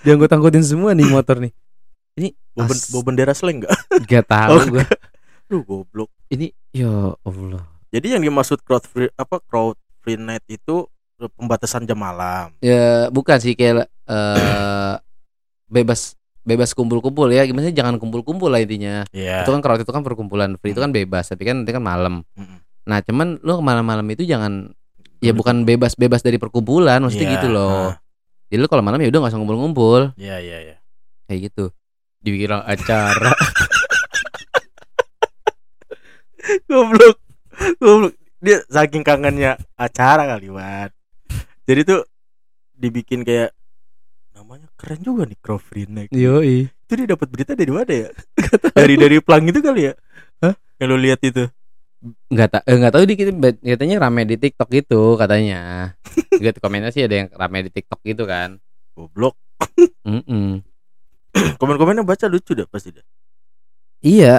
[0.02, 1.50] diangkut angkutin semua nih motor nih
[2.54, 3.74] Bawa, ben- As- bawa bendera slang enggak?
[4.08, 4.86] gak tahu Oh, gua
[5.46, 6.10] Aduh, goblok.
[6.28, 6.88] ini ya
[7.20, 10.86] Allah Jadi yang dimaksud crowd free apa crowd free night itu
[11.32, 12.54] pembatasan jam malam.
[12.60, 14.94] ya bukan sih kayak eh
[15.66, 19.42] bebas bebas kumpul-kumpul ya gimana sih jangan kumpul-kumpul lah intinya Iya.
[19.42, 22.22] itu kan crowd itu kan perkumpulan free itu kan bebas tapi kan nanti kan malam
[22.32, 22.62] Mm-mm.
[22.84, 24.70] nah cuman lu malam-malam itu jangan
[25.24, 27.92] ya bukan bebas-bebas dari perkumpulan maksudnya Iya, gitu loh.
[27.92, 27.94] nah.
[28.52, 30.02] jadi lu kalau malam ya udah nggak usah ngumpul-ngumpul.
[30.16, 30.76] Iya, iya, iya.
[31.26, 31.66] kayak gitu.
[32.22, 33.34] Dibilang acara.
[36.70, 37.18] Goblok.
[37.82, 38.14] Goblok.
[38.44, 40.94] Dia saking kangennya acara kali Wan.
[41.66, 42.02] Jadi tuh
[42.78, 43.50] dibikin kayak
[44.36, 46.70] namanya keren juga nih free night yoi.
[46.86, 48.10] Itu dia dapat berita dari mana ya?
[48.78, 49.94] Dari dari pelang itu kali ya?
[50.46, 50.54] Hah?
[50.78, 51.48] yang lu lihat itu
[52.06, 53.28] nggak tak eh, nggak tahu dikit
[53.62, 55.92] katanya rame di TikTok gitu katanya
[56.44, 58.62] lihat komennya sih ada yang rame di TikTok gitu kan
[58.94, 59.34] goblok
[60.06, 60.62] Mm-mm.
[61.60, 63.06] komen-komennya baca lucu dah pasti dah
[64.06, 64.38] Iya.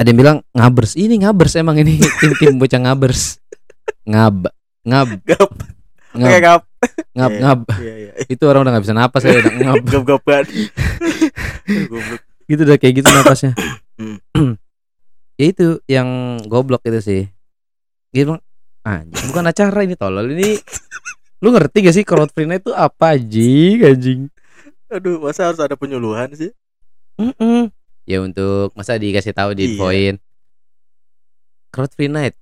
[0.00, 0.96] Ada yang bilang ngabers.
[0.96, 3.36] Ini ngabers emang ini tim-tim bocah ngabers.
[4.08, 4.48] Ngab
[4.84, 5.50] ngab gap
[6.14, 6.62] ngab kayak gap
[7.12, 7.40] ngab Iya.
[7.40, 7.60] ngab.
[7.80, 9.76] iya iya Itu orang udah nggak bisa napas saya udah ngab.
[10.08, 10.44] gapan
[11.88, 13.52] goblok Gitu udah kayak gitu napasnya.
[15.34, 17.22] Ya itu yang goblok itu sih.
[18.14, 18.42] Dia bilang
[18.86, 20.30] anjing bukan acara ini tolol.
[20.30, 20.58] Ini
[21.42, 23.82] lu ngerti gak sih crowd free night itu apa anjing?
[23.82, 24.20] Anjing.
[24.92, 26.50] Aduh masa harus ada penyuluhan sih?
[27.14, 27.70] Mm-mm.
[28.04, 29.78] ya untuk masa dikasih tahu di Iya.
[29.78, 30.12] poin
[31.70, 32.34] crowd free night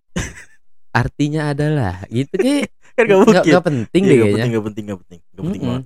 [0.93, 3.05] artinya adalah gitu kayak kan
[3.45, 4.45] gak penting Iya, deh gak kayaknya.
[4.45, 5.69] penting gak penting gak penting gak penting Mm-mm.
[5.69, 5.85] banget.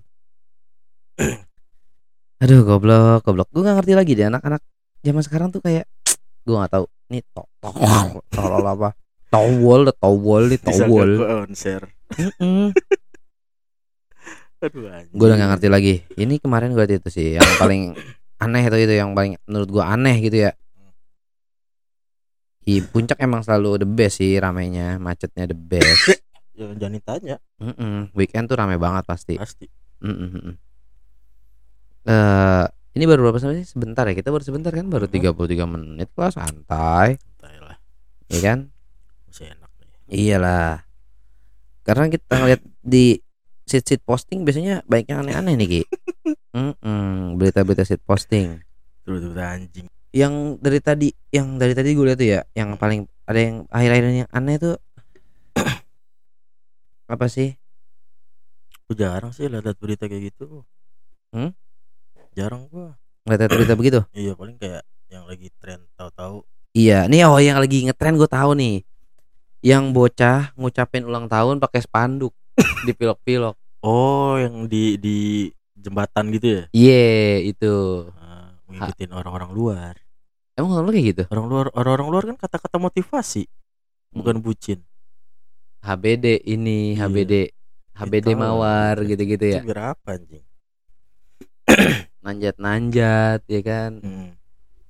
[2.42, 3.48] Aduh goblok goblok.
[3.54, 4.62] Gue nggak ngerti lagi deh anak-anak
[5.02, 5.84] zaman sekarang tuh kayak
[6.46, 7.74] gue nggak tahu nih tok tok
[8.30, 8.88] tolol apa?
[10.50, 11.82] Nih towol gua konser
[14.66, 15.16] aduh anjing.
[15.16, 15.94] Gue udah nggak ngerti lagi.
[16.16, 17.92] Ini kemarin gue itu sih yang paling
[18.40, 20.52] aneh itu itu yang paling menurut gue aneh gitu ya.
[22.66, 26.18] Di puncak emang selalu the best sih ramainya macetnya the best.
[26.56, 27.36] Ya, jangan ditanya.
[27.60, 28.16] Mm-mm.
[28.16, 29.36] weekend tuh rame banget pasti.
[29.36, 29.68] Pasti.
[30.00, 30.56] Mm-mm.
[32.08, 32.64] Eh,
[32.96, 33.68] ini baru berapa sih?
[33.68, 34.88] Sebentar ya kita baru sebentar kan?
[34.88, 35.14] Baru Mhm.
[35.20, 37.20] 33 menit lah santai.
[37.20, 37.76] Santai lah
[38.26, 38.58] ya kan?
[39.28, 39.88] Masih enak nih.
[40.10, 40.82] Iyalah.
[41.86, 43.20] Karena kita ngeliat di
[43.66, 45.82] sit-sit posting biasanya banyak yang aneh-aneh nih Ki.
[46.56, 48.58] Mm-mm, berita-berita sit posting.
[49.04, 49.86] Terus anjing.
[50.10, 54.04] Yang dari tadi yang dari tadi gue lihat tuh ya yang paling ada yang akhir-akhir
[54.08, 54.74] ini yang aneh tuh.
[57.12, 57.54] Apa sih?
[58.86, 60.62] Gua jarang sih lihat berita kayak gitu.
[61.34, 61.52] Hmm?
[62.36, 62.92] Jarang gua
[63.24, 67.88] ngeliat berita begitu iya paling kayak yang lagi tren tahu-tahu Iya, nih oh yang lagi
[67.88, 68.84] ngetren gue tahu nih.
[69.64, 72.36] Yang bocah ngucapin ulang tahun pakai spanduk
[72.84, 73.56] di pilok-pilok.
[73.80, 77.08] oh yang di di jembatan gitu ya Iya,
[77.48, 77.74] itu.
[78.12, 79.94] Ah, ngikutin orang-orang luar
[80.52, 81.22] Emang lu kayak gitu?
[81.26, 83.48] orang luar orang-orang luar kan kata-kata motivasi
[84.12, 84.84] bukan bucin
[85.80, 87.08] HBD ini, Iya.
[87.08, 87.32] HBD.
[87.96, 88.36] HBD Itu.
[88.36, 89.64] mawar gitu-gitu ya.
[89.64, 90.44] itu biar apa anjing
[92.26, 93.92] Nanjat-nanjat ya kan.
[94.00, 94.30] Hmm.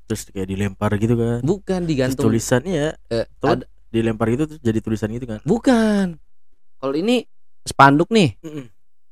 [0.06, 3.50] terus kayak dilempar gitu kan Bukan Terus digantung tulisannya eh, Tuh.
[3.52, 6.14] ada- dilempar gitu terus jadi tulisan gitu kan bukan.
[6.76, 7.26] Kalau ini
[7.62, 8.38] spanduk nih.
[8.38, 8.70] Mm-mm.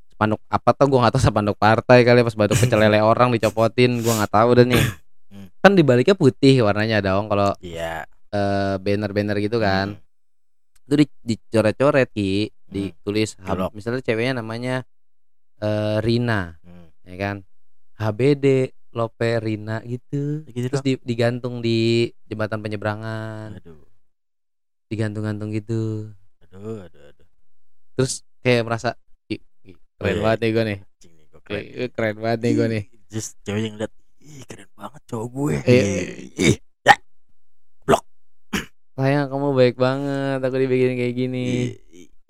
[0.09, 4.23] Spanduk apa tuh gua nggak tahu spanduk partai kali apa spanduk pecelele orang dicopotin gua
[4.23, 4.85] nggak tahu udah nih.
[5.29, 5.49] Hmm.
[5.59, 9.95] Kan dibaliknya putih warnanya dong kalau iya eh, banner-banner gitu kan.
[9.95, 10.85] Hmm.
[10.85, 13.71] itu di- dicoret-coret ki ditulis H- Colok.
[13.73, 14.87] misalnya ceweknya namanya
[15.59, 16.87] eh, Rina Hmm.
[17.03, 17.37] ya kan
[17.99, 18.47] HBD
[18.95, 20.87] Lope Rina gitu gitu terus dong.
[20.87, 23.83] di- digantung di jembatan penyeberangan aduh
[24.91, 26.11] digantung-gantung gitu
[26.45, 27.27] aduh aduh aduh
[27.99, 28.95] terus kayak merasa
[29.31, 30.23] "Ih, ih, keren iya.
[30.23, 30.79] banget nih gue nih
[31.45, 31.65] keren.
[31.93, 32.85] Keren banget nih gue nih
[33.15, 35.55] Just cewek yang lihat, ih keren banget cowok gue.
[35.71, 35.79] Eh.
[36.35, 36.57] Ih, ih,
[38.95, 41.67] sayang kamu baik banget aku dibikin kayak gini ih,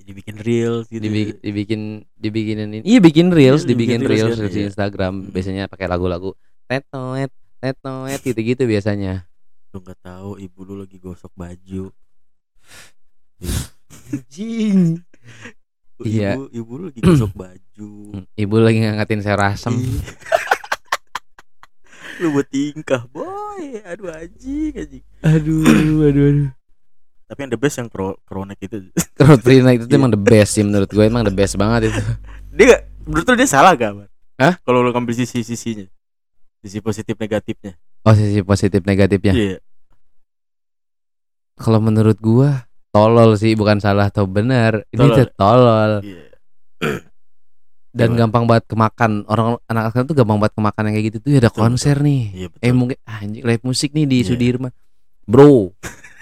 [0.05, 1.01] dibikin reels gitu.
[1.01, 1.81] dibikin dibikin
[2.15, 4.69] dibikinin ini iya bikin reels Iya, dibikin dibikin reels reels di iya.
[4.69, 5.33] Instagram Hmm.
[5.33, 9.25] biasanya pakai lagu-lagu tetoet tetoet gitu-gitu biasanya
[9.71, 11.91] Lu nggak tahu ibu lu lagi gosok baju.
[14.07, 15.03] anjing
[15.95, 16.31] Ibu, Iya.
[16.53, 17.91] ibu lu lagi gosok baju.
[18.35, 19.99] Ibu lagi ngangkatin serasem Ih.
[22.15, 26.33] lu buat tingkah boy aduh anjing anjing aduh aduh aduh
[27.25, 28.89] tapi yang the best yang kro kronek itu.
[29.65, 29.97] Night itu Iya.
[29.97, 32.01] emang the best sih menurut gue emang the best banget itu.
[32.57, 34.09] Dia gak, menurut lu dia salah gak man?
[34.35, 34.55] Hah?
[34.63, 35.87] kalau lu ngambil sisi sisinya.
[36.63, 37.75] Sisi positif negatifnya.
[38.03, 39.35] Oh sisi positif negatifnya?
[39.35, 39.59] Iya.
[41.55, 44.83] Kalau menurut gua tolol sih bukan salah atau benar.
[44.91, 45.17] Ini Tolol.
[45.19, 45.93] tuh tolol.
[46.03, 46.25] Iya.
[47.95, 48.21] Dan Gimana?
[48.27, 49.13] gampang banget kemakan.
[49.31, 51.31] Orang anak sekarang tuh gampang banget kemakan yang kayak gitu tuh.
[51.31, 52.23] Ya ada Betul, konser nih.
[52.35, 52.63] Iya betul.
[52.67, 54.19] Eh mungkin ah, anjing live musik nih di.
[54.27, 54.73] Sudirman.
[55.25, 55.71] Bro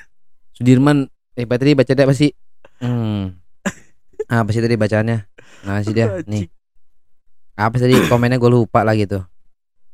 [0.63, 2.31] Sudirman eh tadi baca apa sih?
[2.79, 3.35] Hmm.
[4.31, 5.19] Ah, apa sih tadi bacaannya?
[5.67, 6.47] Nah sih dia nih.
[7.59, 8.39] Apa sih tadi komennya?
[8.39, 9.27] Gue lupa lagi tuh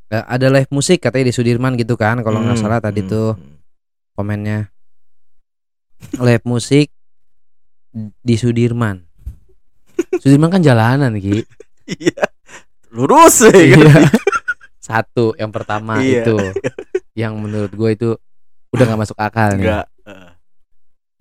[0.08, 3.08] Eh, ada live musik katanya di Sudirman gitu kan kalau nggak Hmm, salah tadi hmm,
[3.08, 3.56] tuh hmm.
[4.12, 4.68] komennya.
[6.20, 6.92] Live musik
[8.20, 9.08] di Sudirman.
[10.20, 11.44] Sudirman kan jalanan Ki.
[11.88, 12.24] Iya.
[12.92, 13.52] Lurus ya?
[13.56, 14.04] Iya.
[14.88, 16.24] satu yang pertama Iya.
[16.24, 16.36] itu.
[17.12, 18.08] Yang menurut gue itu
[18.72, 19.64] udah nggak masuk akal nih.
[19.64, 20.27] Enggak eh,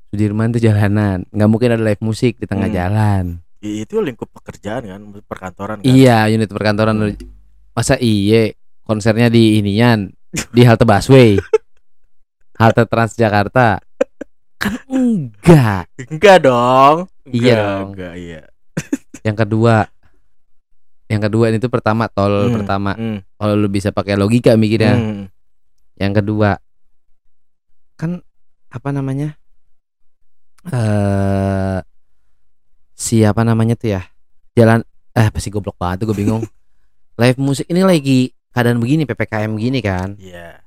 [0.07, 1.27] Sudirman tuh jalanan.
[1.29, 2.75] Nggak mungkin ada live musik di tengah Hmm.
[2.75, 3.23] jalan.
[3.57, 5.85] Itu lingkup pekerjaan kan perkantoran kan?
[5.85, 6.95] Iya unit perkantoran.
[6.95, 7.15] Hmm.
[7.71, 10.09] masa iye konsernya di inian
[10.49, 11.37] di halte busway?
[12.57, 13.77] Halte Transjakarta?
[14.57, 15.85] Kan enggak.
[16.03, 17.05] Enggak dong.
[17.23, 17.85] Iya Enggak, dong.
[17.93, 18.41] enggak iya.
[19.21, 19.75] Yang kedua.
[21.05, 22.91] Yang kedua ini tuh pertama tol Hmm, pertama.
[22.91, 24.95] hmm, kalau lu bisa pakai logika mikirnya.
[24.95, 25.29] Hmm.
[25.95, 26.57] yang kedua.
[27.93, 28.25] Kan
[28.67, 29.37] apa namanya
[30.71, 31.77] eh
[32.97, 34.01] siapa namanya tuh ya?
[34.57, 34.81] Jalan
[35.13, 36.43] eh apa sih goblok banget tuh gue bingung.
[37.21, 40.17] Live musik ini lagi keadaan begini ppkm gini kan?
[40.17, 40.61] Iya.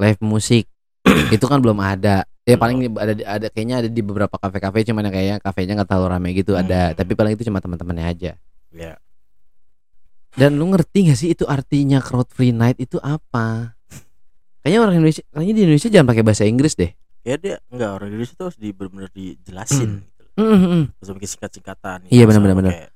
[0.00, 0.68] Live musik
[1.34, 2.24] itu kan belum ada.
[2.44, 6.06] Ya paling ada ada kayaknya ada di beberapa kafe-kafe cuman yang kayaknya kafenya nggak terlalu
[6.12, 6.92] ramai gitu ada.
[6.92, 6.96] Hmm.
[6.96, 8.32] tapi paling itu cuma teman-temannya aja.
[8.74, 9.00] Iya.
[10.34, 13.78] Dan lu ngerti gak sih itu artinya crowd free night itu apa?
[14.66, 16.90] Kayaknya orang Indonesia kayaknya di Indonesia jangan pakai bahasa Inggris deh
[17.24, 20.04] ya dia enggak orang Indonesia tuh harus di benar-benar dijelasin Hmm.
[20.06, 20.32] gitu loh.
[20.36, 20.82] Mm-mm.
[20.94, 22.92] Terus bikin singkat-singkatan Iya, Nggak usah benar, benar, pakai-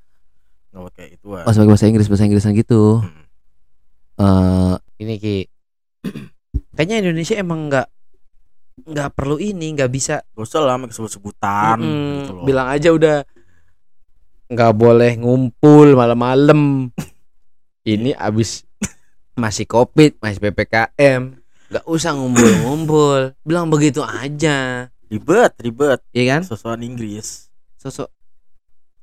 [0.68, 3.24] nggak pakai itu pas pakai bahasa Inggris bahasa Inggrisan gitu Hmm.
[4.18, 5.36] eh ini ki
[6.76, 7.88] kayaknya Indonesia emang nggak
[8.84, 12.44] nggak perlu ini nggak bisa Gak usah lah pakai sebut-sebutan Mm-mm, gitu loh.
[12.44, 13.16] bilang aja udah
[14.48, 16.88] nggak boleh ngumpul malam-malam
[17.86, 18.64] ini abis
[19.34, 21.37] masih covid masih ppkm
[21.68, 23.36] nggak usah ngumpul-ngumpul.
[23.44, 24.88] Bilang begitu aja.
[25.08, 26.00] Ribet ribet.
[26.16, 26.42] Iya kan?
[26.44, 27.52] Sosokan Inggris.
[27.76, 28.08] Sosok.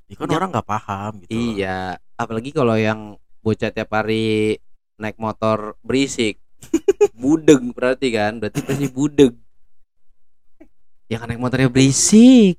[0.09, 1.41] Ya kan orang nggak paham gitu loh.
[1.57, 1.97] iya.
[2.17, 4.57] Apalagi kalau yang bocah tiap hari
[4.97, 6.41] naik motor berisik.
[7.21, 8.41] Budeg berarti kan?
[8.41, 9.33] Berarti pasti budeg.
[11.05, 12.57] Ya kan naik motornya berisik.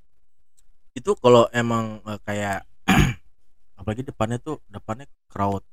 [0.94, 2.62] Itu kalau emang eh, kayak
[3.78, 5.66] apalagi depannya tuh depannya crowd.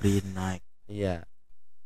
[0.00, 0.64] Free night.
[0.88, 1.29] Iya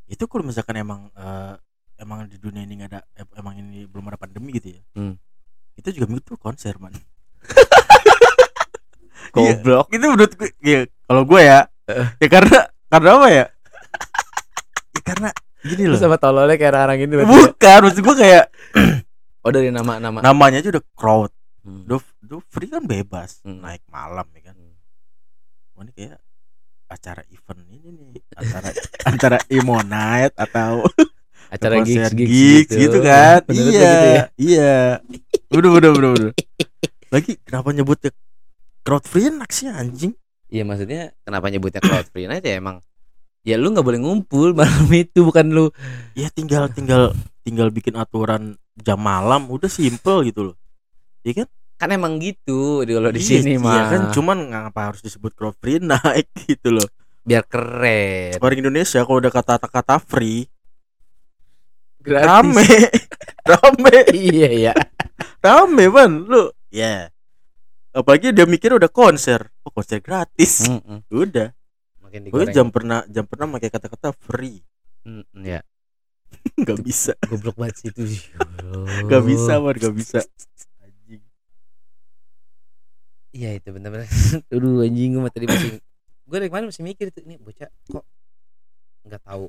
[0.07, 1.53] itu kalau misalkan emang eh,
[1.97, 5.15] emang di dunia ini nggak ada em- emang ini belum ada pandemi gitu ya Hmm.
[5.75, 6.93] itu juga itu konser man.
[9.33, 9.91] Goblok.
[9.91, 11.59] Itu menurut gue ya, kalau gue ya
[12.17, 13.45] ya karena karena apa ya?
[14.95, 15.27] Ya karena
[15.59, 15.97] gini loh.
[15.97, 18.43] sama tololnya kayak orang ini bukan maksud gue kayak
[19.43, 21.31] oh dari nama-nama namanya aja udah crowd.
[21.65, 21.81] Hmm.
[22.21, 23.59] do free kan bebas Hmm.
[23.59, 24.55] naik malam ya kan.
[24.55, 24.73] Hmm.
[25.75, 26.17] Wah, ini kayak
[26.85, 28.69] acara event ini nih antara
[29.05, 30.85] antara emo night atau
[31.49, 33.41] acara gigs, gigs gitu, kan?
[33.45, 34.23] Bener-bener iya gitu ya?
[34.37, 34.77] iya.
[35.53, 36.31] Udah udah udah udah.
[37.13, 38.11] Lagi kenapa nyebutnya
[38.85, 40.13] crowd free enak sih anjing?
[40.49, 42.81] Iya maksudnya kenapa nyebutnya crowd free night ya emang
[43.45, 45.65] ya lu nggak boleh ngumpul malam itu bukan lu.
[46.17, 47.13] Ya tinggal tinggal
[47.45, 50.57] tinggal bikin aturan jam malam udah simple gitu loh.
[51.25, 53.87] Iya kan kan emang gitu di kalau di Iya, sini iya mah.
[53.91, 56.87] kan cuman ngapa harus disebut crowd free night gitu loh.
[57.21, 58.37] Biar keren.
[58.37, 60.47] Orang Indonesia kalau udah kata-kata free
[61.99, 62.27] Gratis.
[62.27, 62.67] rame.
[63.45, 63.95] Rame.
[64.09, 64.73] Iya ya
[65.39, 67.09] rame ban lu ya.
[67.91, 69.53] Apalagi dia mikir udah konser.
[69.61, 70.65] Oh konser gratis.
[70.65, 71.05] Mm-mm.
[71.07, 71.53] udah.
[72.01, 74.59] Makin gue jam pernah jam pernah pakai kata-kata free.
[75.03, 75.61] Mm, ya.
[76.57, 77.13] Nggak bisa.
[77.23, 78.01] goblok banget sih itu
[79.05, 80.19] nggak bisa man nggak bisa.
[83.35, 84.07] Iya itu bener-bener.
[84.55, 85.69] Aduh anjing gue tadi masih
[86.31, 88.05] gue dari kemarin masih mikir itu ini bocah kok
[89.05, 89.45] nggak tahu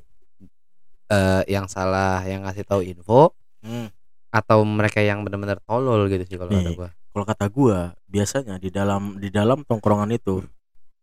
[1.07, 3.89] eh yang salah yang ngasih tahu info Hmm.
[4.29, 6.89] atau mereka yang benar-benar tolol gitu sih kalau ada gua.
[7.09, 10.45] Kalau kata gua, biasanya di dalam di dalam tongkrongan itu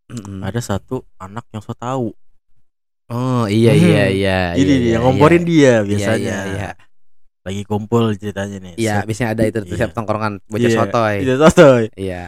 [0.06, 0.38] Mm-mm.
[0.38, 2.14] ada satu anak yang so tahu.
[3.10, 3.84] Oh iya Hmm.
[3.84, 4.38] iya iya.
[4.54, 5.48] Jadi iya, dia iya, yang ngomporin iya.
[5.50, 6.22] dia Iya, biasanya.
[6.22, 6.70] Iya iya.
[7.42, 8.74] Lagi kumpul ceritanya nih.
[8.78, 9.86] Iya, biasanya ada itu tuh Iya.
[9.90, 11.14] tongkrongan bocah Iya, sotoy.
[11.26, 11.82] Iya, sotoy.
[11.98, 12.22] Iya.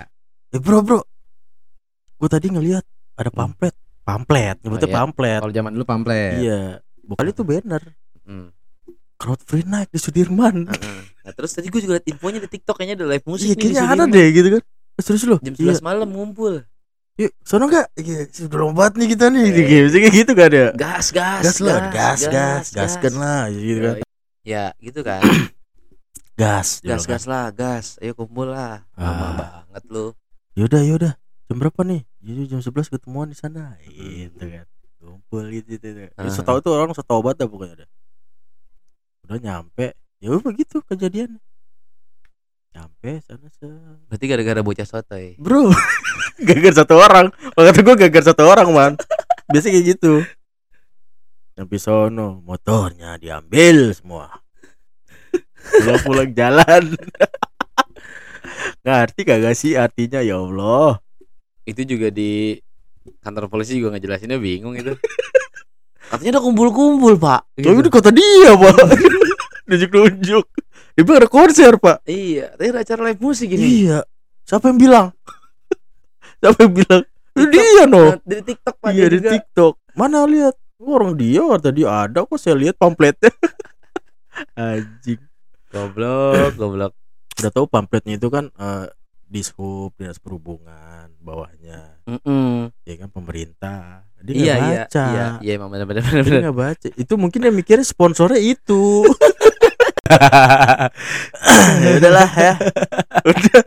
[0.49, 1.01] Eh bro bro,
[2.17, 2.85] gue tadi ngelihat
[3.15, 4.97] ada pamflet, pamflet, nyebutnya Oh, iya.
[4.97, 5.41] pamflet.
[5.43, 6.33] Kalau zaman dulu pamflet.
[6.39, 6.61] Iya,
[7.03, 7.83] bukan itu banner.
[8.23, 8.49] Hmm.
[9.17, 10.69] Crowd free night di Sudirman.
[10.69, 13.59] Nah, terus tadi gue juga liat infonya di TikTok kayaknya ada live musik Iya, nih
[13.59, 14.63] di kayaknya ada deh gitu kan.
[14.97, 15.37] Eh, Serius lu?
[15.41, 15.73] Jam Iya.
[15.73, 16.55] 11 malam ngumpul.
[17.17, 17.89] Yuk, sono enggak?
[17.97, 19.43] Iya, sudah lompat nih kita nih.
[19.43, 19.53] Eh.
[19.57, 20.69] Gitu, Bisa kayak gitu kan ya?
[20.77, 21.43] Gas gas.
[21.43, 23.95] Gas lah, gas, gas, gaskan lah gitu kan.
[24.45, 25.21] Ya, gitu kan.
[26.37, 27.97] Gas, gas gitu gas lah, gas.
[27.97, 28.85] Ayo kumpul lah.
[28.93, 29.33] Lama Ah.
[29.65, 30.07] banget lu.
[30.57, 31.13] Yaudah, yaudah.
[31.47, 32.01] Jam berapa nih?
[32.25, 33.77] Jadi jam 11 ketemuan di sana.
[33.85, 34.65] Gitu kan.
[34.97, 35.85] Kumpul gitu gitu.
[35.85, 36.11] gitu.
[36.17, 36.33] Ah.
[36.33, 37.91] Setahu tuh orang setahu banget dah pokoknya dah.
[39.29, 41.37] Udah nyampe, ya udah begitu kejadian.
[42.73, 43.69] Nyampe sana se
[44.09, 45.37] Berarti gara-gara bocah sotoy.
[45.37, 45.77] Bro,
[46.49, 47.29] gagal satu orang.
[47.53, 48.93] Kata gue gagal satu orang, man.
[49.53, 50.25] Biasa kayak gitu.
[51.53, 54.41] Sampai sono, motornya diambil semua.
[55.85, 56.85] Pulang-pulang jalan.
[58.87, 61.03] Ngerti kagak sih artinya ya Allah.
[61.67, 62.55] Itu juga di
[63.19, 64.95] kantor polisi juga ngejelasinnya bingung itu.
[66.15, 67.59] Katanya ada kumpul-kumpul, Pak.
[67.59, 68.79] Tapi itu kata dia, Pak.
[69.67, 70.45] Nunjuk-nunjuk.
[70.95, 72.07] Bilang ada konser, Pak.
[72.07, 73.83] Iya, tadi ada acara live musik ini.
[73.83, 74.07] Iya.
[74.47, 75.07] Siapa yang bilang?
[76.41, 77.03] Siapa yang bilang?
[77.37, 77.59] Itu TikTok.
[77.59, 78.03] dia no.
[78.07, 79.31] Nah, Dari TikTok Pak Iya dia di juga.
[79.35, 79.75] TikTok.
[79.99, 80.55] Mana lihat?
[80.79, 83.35] Orang dia kata dia ada kok saya lihat pamfletnya.
[84.55, 85.21] Anjing.
[85.75, 86.93] Goblok, goblok.
[87.37, 88.87] Udah tahu pamfletnya itu kan eh,
[89.27, 92.71] Dishub Dinas Perhubungan bawahnya Mm-mm.
[92.87, 94.07] ya kan pemerintah.
[94.23, 95.05] Dia Iya, nggak iya, baca.
[95.13, 96.25] iya, iya, emang benar-benar benar.
[96.25, 96.87] Dia nggak baca.
[96.95, 99.03] Itu mungkin dia mikirnya sponsornya itu.
[101.83, 102.55] ya udahlah ya.
[103.27, 103.61] udah.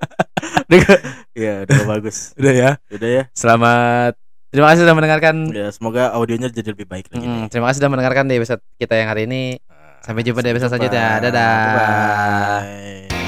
[1.35, 2.31] Ya udah bagus.
[2.35, 2.71] Udah ya.
[2.89, 3.23] Udah ya.
[3.35, 4.15] Selamat.
[4.49, 5.35] Terima kasih sudah mendengarkan.
[5.53, 7.21] Ya semoga audionya jadi lebih baik lagi.
[7.21, 7.47] Mm, nih.
[7.53, 9.59] terima kasih sudah mendengarkan di episode kita yang hari ini.
[9.99, 11.19] Sampai jumpa di episode selanjutnya.
[11.21, 11.59] Dadah.
[11.69, 13.18] Bye-bye.